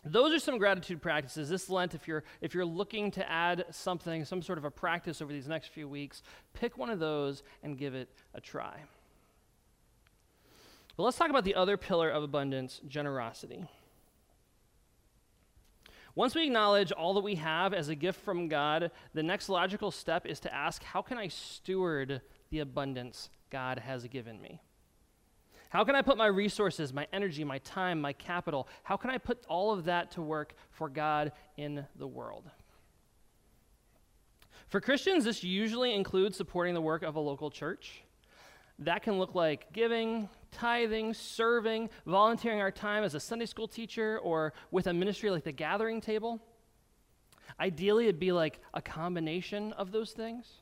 Those 0.05 0.33
are 0.33 0.38
some 0.41 0.59
gratitude 0.59 1.01
practices 1.01 1.49
this 1.49 1.71
Lent. 1.71 1.95
If 1.95 2.09
you're, 2.09 2.25
if 2.41 2.55
you're 2.55 2.65
looking 2.65 3.12
to 3.12 3.31
add 3.31 3.67
something, 3.71 4.25
some 4.25 4.43
sort 4.43 4.59
of 4.59 4.65
a 4.65 4.71
practice 4.71 5.23
over 5.23 5.33
these 5.33 5.47
next 5.47 5.69
few 5.69 5.88
weeks, 5.88 6.23
pick 6.55 6.77
one 6.77 6.91
of 6.91 6.99
those 6.99 7.45
and 7.62 7.79
give 7.79 7.95
it 7.95 8.09
a 8.35 8.41
try. 8.41 8.81
But 10.97 11.05
let's 11.05 11.17
talk 11.17 11.31
about 11.31 11.45
the 11.45 11.55
other 11.55 11.77
pillar 11.77 12.11
of 12.11 12.23
abundance 12.23 12.81
generosity. 12.87 13.65
Once 16.15 16.35
we 16.35 16.45
acknowledge 16.45 16.93
all 16.93 17.15
that 17.15 17.23
we 17.23 17.37
have 17.37 17.73
as 17.73 17.88
a 17.88 17.95
gift 17.95 18.21
from 18.21 18.49
God, 18.49 18.91
the 19.15 19.23
next 19.23 19.49
logical 19.49 19.91
step 19.91 20.27
is 20.27 20.41
to 20.41 20.53
ask, 20.53 20.83
how 20.83 21.01
can 21.01 21.17
I 21.17 21.29
steward 21.29 22.21
the 22.51 22.59
abundance 22.59 23.31
God 23.51 23.79
has 23.79 24.07
given 24.09 24.43
me? 24.43 24.61
How 25.72 25.85
can 25.85 25.96
I 25.96 26.02
put 26.02 26.18
my 26.18 26.26
resources, 26.26 26.92
my 26.92 27.06
energy, 27.14 27.44
my 27.44 27.56
time, 27.61 27.98
my 27.98 28.12
capital, 28.12 28.68
how 28.82 28.98
can 28.98 29.08
I 29.08 29.16
put 29.16 29.42
all 29.48 29.72
of 29.72 29.85
that 29.85 30.11
to 30.11 30.20
work 30.20 30.52
for 30.70 30.90
God 30.90 31.32
in 31.56 31.87
the 31.96 32.06
world? 32.06 32.50
For 34.68 34.82
Christians, 34.82 35.24
this 35.24 35.42
usually 35.42 35.94
includes 35.94 36.37
supporting 36.37 36.74
the 36.74 36.82
work 36.82 37.02
of 37.02 37.16
a 37.16 37.20
local 37.20 37.50
church. 37.50 38.02
That 38.80 39.02
can 39.02 39.18
look 39.18 39.35
like 39.35 39.72
giving, 39.72 40.28
tithing, 40.50 41.14
serving, 41.14 41.88
volunteering 42.04 42.61
our 42.61 42.70
time 42.70 43.02
as 43.02 43.14
a 43.14 43.20
Sunday 43.20 43.46
school 43.46 43.66
teacher 43.66 44.18
or 44.18 44.52
with 44.70 44.88
a 44.88 44.92
ministry 44.92 45.30
like 45.30 45.44
the 45.44 45.52
gathering 45.52 46.02
table. 46.02 46.38
Ideally, 47.58 48.04
it'd 48.04 48.20
be 48.20 48.32
like 48.32 48.61
a 48.74 48.82
combination 48.82 49.72
of 49.72 49.90
those 49.90 50.12
things. 50.12 50.62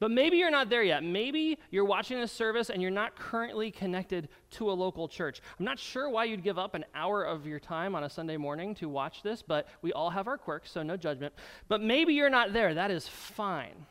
But 0.00 0.10
maybe 0.10 0.38
you're 0.38 0.50
not 0.50 0.70
there 0.70 0.82
yet. 0.82 1.04
Maybe 1.04 1.58
you're 1.70 1.84
watching 1.84 2.18
this 2.18 2.32
service 2.32 2.70
and 2.70 2.80
you're 2.80 2.90
not 2.90 3.16
currently 3.16 3.70
connected 3.70 4.30
to 4.52 4.70
a 4.70 4.72
local 4.72 5.08
church. 5.08 5.42
I'm 5.58 5.66
not 5.66 5.78
sure 5.78 6.08
why 6.08 6.24
you'd 6.24 6.42
give 6.42 6.58
up 6.58 6.74
an 6.74 6.86
hour 6.94 7.22
of 7.22 7.46
your 7.46 7.60
time 7.60 7.94
on 7.94 8.02
a 8.02 8.08
Sunday 8.08 8.38
morning 8.38 8.74
to 8.76 8.88
watch 8.88 9.22
this, 9.22 9.42
but 9.42 9.68
we 9.82 9.92
all 9.92 10.08
have 10.08 10.26
our 10.26 10.38
quirks, 10.38 10.72
so 10.72 10.82
no 10.82 10.96
judgment. 10.96 11.34
But 11.68 11.82
maybe 11.82 12.14
you're 12.14 12.30
not 12.30 12.54
there. 12.54 12.72
That 12.72 12.90
is 12.90 13.06
fine. 13.06 13.86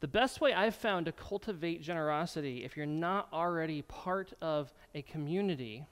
The 0.00 0.08
best 0.08 0.42
way 0.42 0.52
I've 0.52 0.74
found 0.74 1.06
to 1.06 1.12
cultivate 1.12 1.82
generosity, 1.82 2.62
if 2.62 2.76
you're 2.76 2.86
not 2.86 3.28
already 3.32 3.80
part 3.82 4.34
of 4.42 4.72
a 4.94 5.00
community, 5.00 5.86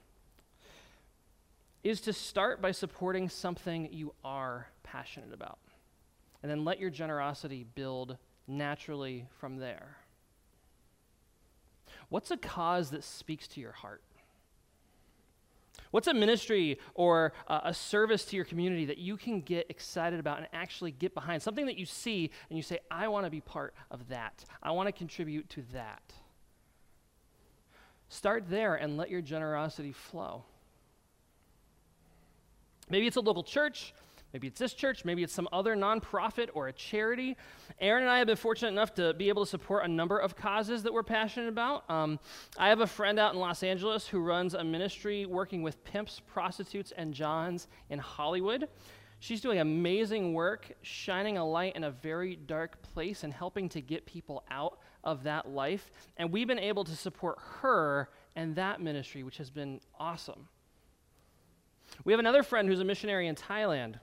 is 1.83 1.99
to 2.01 2.13
start 2.13 2.61
by 2.61 2.71
supporting 2.71 3.27
something 3.27 3.89
you 3.91 4.13
are 4.23 4.67
passionate 4.83 5.33
about. 5.33 5.57
And 6.43 6.51
then 6.51 6.63
let 6.63 6.79
your 6.79 6.91
generosity 6.91 7.65
build 7.75 8.17
naturally 8.47 9.27
from 9.39 9.57
there. 9.57 9.97
What's 12.09 12.31
a 12.31 12.37
cause 12.37 12.91
that 12.91 13.03
speaks 13.03 13.47
to 13.49 13.59
your 13.59 13.73
heart? 13.73 14.01
What's 15.91 16.07
a 16.07 16.13
ministry 16.13 16.79
or 16.95 17.33
uh, 17.47 17.61
a 17.63 17.73
service 17.73 18.25
to 18.25 18.35
your 18.35 18.45
community 18.45 18.85
that 18.85 18.97
you 18.97 19.15
can 19.15 19.41
get 19.41 19.69
excited 19.69 20.19
about 20.19 20.37
and 20.39 20.47
actually 20.51 20.91
get 20.91 21.13
behind? 21.13 21.41
Something 21.41 21.65
that 21.67 21.77
you 21.77 21.85
see 21.85 22.31
and 22.49 22.57
you 22.57 22.63
say, 22.63 22.79
I 22.91 23.07
want 23.07 23.25
to 23.25 23.29
be 23.29 23.41
part 23.41 23.73
of 23.91 24.07
that. 24.09 24.43
I 24.61 24.71
want 24.71 24.87
to 24.87 24.91
contribute 24.91 25.49
to 25.51 25.63
that. 25.73 26.13
Start 28.09 28.49
there 28.49 28.75
and 28.75 28.97
let 28.97 29.09
your 29.09 29.21
generosity 29.21 29.91
flow. 29.91 30.43
Maybe 32.89 33.07
it's 33.07 33.17
a 33.17 33.21
local 33.21 33.43
church. 33.43 33.93
Maybe 34.37 34.49
it's 34.49 34.59
this 34.59 34.75
church, 34.75 35.03
maybe 35.03 35.23
it's 35.23 35.33
some 35.33 35.49
other 35.51 35.75
nonprofit 35.75 36.49
or 36.53 36.67
a 36.67 36.71
charity. 36.71 37.35
Aaron 37.81 38.03
and 38.03 38.11
I 38.11 38.19
have 38.19 38.27
been 38.27 38.35
fortunate 38.35 38.67
enough 38.67 38.93
to 38.93 39.15
be 39.15 39.29
able 39.29 39.43
to 39.45 39.49
support 39.49 39.83
a 39.83 39.87
number 39.87 40.19
of 40.19 40.35
causes 40.35 40.83
that 40.83 40.93
we're 40.93 41.01
passionate 41.01 41.49
about. 41.49 41.89
Um, 41.89 42.19
I 42.55 42.69
have 42.69 42.81
a 42.81 42.85
friend 42.85 43.17
out 43.17 43.33
in 43.33 43.39
Los 43.39 43.63
Angeles 43.63 44.05
who 44.05 44.19
runs 44.19 44.53
a 44.53 44.63
ministry 44.63 45.25
working 45.25 45.63
with 45.63 45.83
pimps, 45.83 46.21
prostitutes, 46.27 46.93
and 46.95 47.15
Johns 47.15 47.67
in 47.89 47.97
Hollywood. 47.97 48.67
She's 49.21 49.41
doing 49.41 49.57
amazing 49.57 50.35
work, 50.35 50.71
shining 50.83 51.39
a 51.39 51.43
light 51.43 51.75
in 51.75 51.83
a 51.85 51.89
very 51.89 52.35
dark 52.35 52.79
place 52.83 53.23
and 53.23 53.33
helping 53.33 53.69
to 53.69 53.81
get 53.81 54.05
people 54.05 54.43
out 54.51 54.77
of 55.03 55.23
that 55.23 55.49
life. 55.49 55.89
And 56.17 56.31
we've 56.31 56.47
been 56.47 56.59
able 56.59 56.83
to 56.83 56.95
support 56.95 57.39
her 57.61 58.09
and 58.35 58.55
that 58.55 58.81
ministry, 58.81 59.23
which 59.23 59.37
has 59.37 59.49
been 59.49 59.81
awesome. 59.99 60.47
We 62.03 62.13
have 62.13 62.19
another 62.19 62.43
friend 62.43 62.67
who's 62.67 62.81
a 62.81 62.85
missionary 62.85 63.27
in 63.27 63.33
Thailand. 63.33 63.95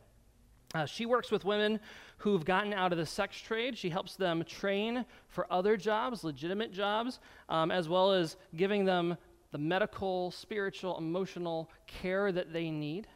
Uh, 0.74 0.84
she 0.84 1.06
works 1.06 1.30
with 1.30 1.44
women 1.44 1.78
who've 2.18 2.44
gotten 2.44 2.72
out 2.72 2.90
of 2.90 2.98
the 2.98 3.06
sex 3.06 3.38
trade. 3.38 3.78
She 3.78 3.90
helps 3.90 4.16
them 4.16 4.42
train 4.44 5.04
for 5.28 5.46
other 5.50 5.76
jobs, 5.76 6.24
legitimate 6.24 6.72
jobs, 6.72 7.20
um, 7.48 7.70
as 7.70 7.88
well 7.88 8.12
as 8.12 8.37
giving 8.56 8.84
them 8.84 9.16
the 9.52 9.58
medical, 9.58 10.32
spiritual, 10.32 10.98
emotional 10.98 11.70
care 11.87 12.32
that 12.32 12.52
they 12.52 12.70
need. 12.70 13.06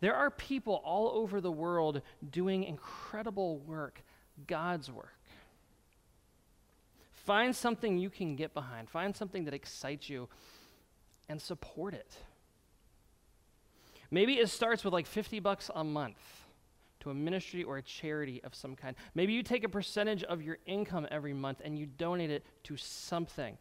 There 0.00 0.14
are 0.14 0.30
people 0.30 0.80
all 0.84 1.10
over 1.10 1.40
the 1.42 1.52
world 1.52 2.00
doing 2.30 2.64
incredible 2.64 3.58
work, 3.58 4.02
God's 4.46 4.90
work. 4.90 5.12
Find 7.26 7.54
something 7.54 7.98
you 7.98 8.08
can 8.08 8.36
get 8.36 8.54
behind, 8.54 8.88
find 8.88 9.14
something 9.14 9.44
that 9.44 9.52
excites 9.52 10.08
you, 10.08 10.30
and 11.28 11.42
support 11.42 11.92
it. 11.92 12.16
Maybe 14.10 14.38
it 14.38 14.48
starts 14.48 14.82
with 14.82 14.94
like 14.94 15.06
50 15.06 15.40
bucks 15.40 15.70
a 15.74 15.84
month 15.84 16.16
to 17.00 17.10
a 17.10 17.14
ministry 17.14 17.62
or 17.62 17.78
a 17.78 17.82
charity 17.82 18.42
of 18.44 18.54
some 18.54 18.74
kind. 18.74 18.96
Maybe 19.14 19.32
you 19.32 19.42
take 19.42 19.64
a 19.64 19.68
percentage 19.68 20.22
of 20.24 20.42
your 20.42 20.58
income 20.66 21.06
every 21.10 21.32
month 21.32 21.60
and 21.64 21.78
you 21.78 21.86
donate 21.86 22.30
it 22.30 22.44
to 22.64 22.76
something. 22.76 23.56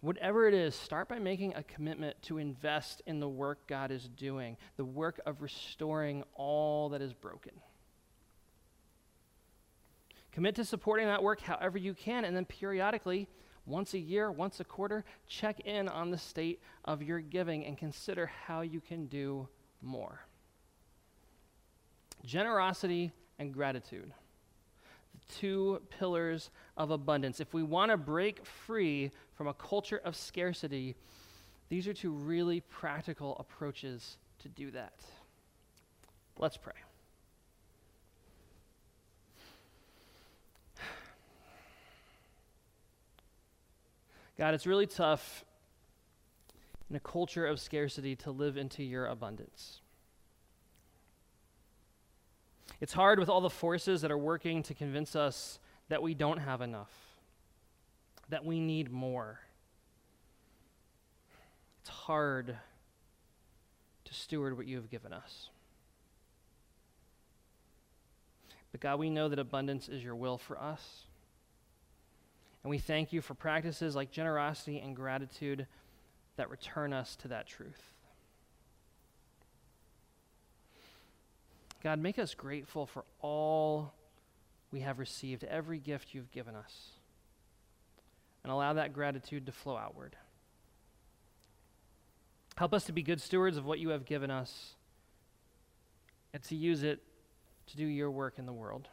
Whatever 0.00 0.46
it 0.46 0.54
is, 0.54 0.74
start 0.74 1.08
by 1.08 1.18
making 1.18 1.54
a 1.54 1.62
commitment 1.62 2.20
to 2.22 2.38
invest 2.38 3.02
in 3.06 3.18
the 3.18 3.28
work 3.28 3.66
God 3.66 3.90
is 3.90 4.08
doing, 4.08 4.56
the 4.76 4.84
work 4.84 5.20
of 5.26 5.42
restoring 5.42 6.22
all 6.34 6.90
that 6.90 7.00
is 7.00 7.12
broken. 7.12 7.52
Commit 10.32 10.54
to 10.56 10.64
supporting 10.64 11.06
that 11.06 11.22
work 11.22 11.40
however 11.40 11.78
you 11.78 11.94
can, 11.94 12.26
and 12.26 12.36
then 12.36 12.44
periodically, 12.44 13.26
once 13.64 13.94
a 13.94 13.98
year, 13.98 14.30
once 14.30 14.60
a 14.60 14.64
quarter, 14.64 15.04
check 15.26 15.60
in 15.60 15.88
on 15.88 16.10
the 16.10 16.18
state 16.18 16.60
of 16.84 17.02
your 17.02 17.20
giving 17.20 17.64
and 17.64 17.78
consider 17.78 18.26
how 18.26 18.60
you 18.60 18.80
can 18.80 19.06
do 19.06 19.48
more 19.82 20.20
generosity 22.26 23.12
and 23.38 23.54
gratitude. 23.54 24.12
The 25.14 25.34
two 25.34 25.80
pillars 25.98 26.50
of 26.76 26.90
abundance. 26.90 27.40
If 27.40 27.54
we 27.54 27.62
want 27.62 27.90
to 27.90 27.96
break 27.96 28.44
free 28.44 29.10
from 29.34 29.46
a 29.46 29.54
culture 29.54 30.00
of 30.04 30.14
scarcity, 30.16 30.96
these 31.68 31.88
are 31.88 31.94
two 31.94 32.12
really 32.12 32.60
practical 32.60 33.36
approaches 33.38 34.18
to 34.40 34.48
do 34.48 34.70
that. 34.72 35.00
Let's 36.38 36.56
pray. 36.56 36.74
God, 44.38 44.52
it's 44.52 44.66
really 44.66 44.86
tough 44.86 45.44
in 46.90 46.96
a 46.96 47.00
culture 47.00 47.46
of 47.46 47.58
scarcity 47.58 48.14
to 48.16 48.30
live 48.30 48.58
into 48.58 48.82
your 48.82 49.06
abundance. 49.06 49.80
It's 52.80 52.92
hard 52.92 53.18
with 53.18 53.28
all 53.28 53.40
the 53.40 53.50
forces 53.50 54.02
that 54.02 54.10
are 54.10 54.18
working 54.18 54.62
to 54.64 54.74
convince 54.74 55.16
us 55.16 55.58
that 55.88 56.02
we 56.02 56.14
don't 56.14 56.38
have 56.38 56.60
enough, 56.60 56.92
that 58.28 58.44
we 58.44 58.60
need 58.60 58.90
more. 58.90 59.40
It's 61.80 61.90
hard 61.90 62.56
to 64.04 64.14
steward 64.14 64.56
what 64.56 64.66
you 64.66 64.76
have 64.76 64.90
given 64.90 65.12
us. 65.12 65.48
But 68.72 68.80
God, 68.80 68.98
we 68.98 69.08
know 69.08 69.28
that 69.28 69.38
abundance 69.38 69.88
is 69.88 70.04
your 70.04 70.16
will 70.16 70.36
for 70.36 70.60
us. 70.60 71.04
And 72.62 72.70
we 72.70 72.78
thank 72.78 73.12
you 73.12 73.22
for 73.22 73.34
practices 73.34 73.94
like 73.94 74.10
generosity 74.10 74.80
and 74.80 74.94
gratitude 74.94 75.66
that 76.36 76.50
return 76.50 76.92
us 76.92 77.16
to 77.16 77.28
that 77.28 77.46
truth. 77.46 77.80
God, 81.86 82.00
make 82.00 82.18
us 82.18 82.34
grateful 82.34 82.84
for 82.84 83.04
all 83.20 83.94
we 84.72 84.80
have 84.80 84.98
received, 84.98 85.44
every 85.44 85.78
gift 85.78 86.14
you've 86.14 86.32
given 86.32 86.56
us, 86.56 86.88
and 88.42 88.52
allow 88.52 88.72
that 88.72 88.92
gratitude 88.92 89.46
to 89.46 89.52
flow 89.52 89.76
outward. 89.76 90.16
Help 92.56 92.74
us 92.74 92.82
to 92.86 92.92
be 92.92 93.04
good 93.04 93.20
stewards 93.20 93.56
of 93.56 93.64
what 93.64 93.78
you 93.78 93.90
have 93.90 94.04
given 94.04 94.32
us 94.32 94.74
and 96.34 96.42
to 96.42 96.56
use 96.56 96.82
it 96.82 97.00
to 97.68 97.76
do 97.76 97.86
your 97.86 98.10
work 98.10 98.40
in 98.40 98.46
the 98.46 98.52
world. 98.52 98.88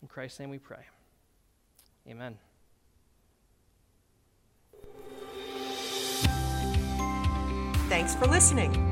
In 0.00 0.08
Christ's 0.08 0.40
name 0.40 0.48
we 0.48 0.58
pray. 0.58 0.86
Amen. 2.08 2.38
Thanks 7.90 8.14
for 8.14 8.26
listening. 8.26 8.91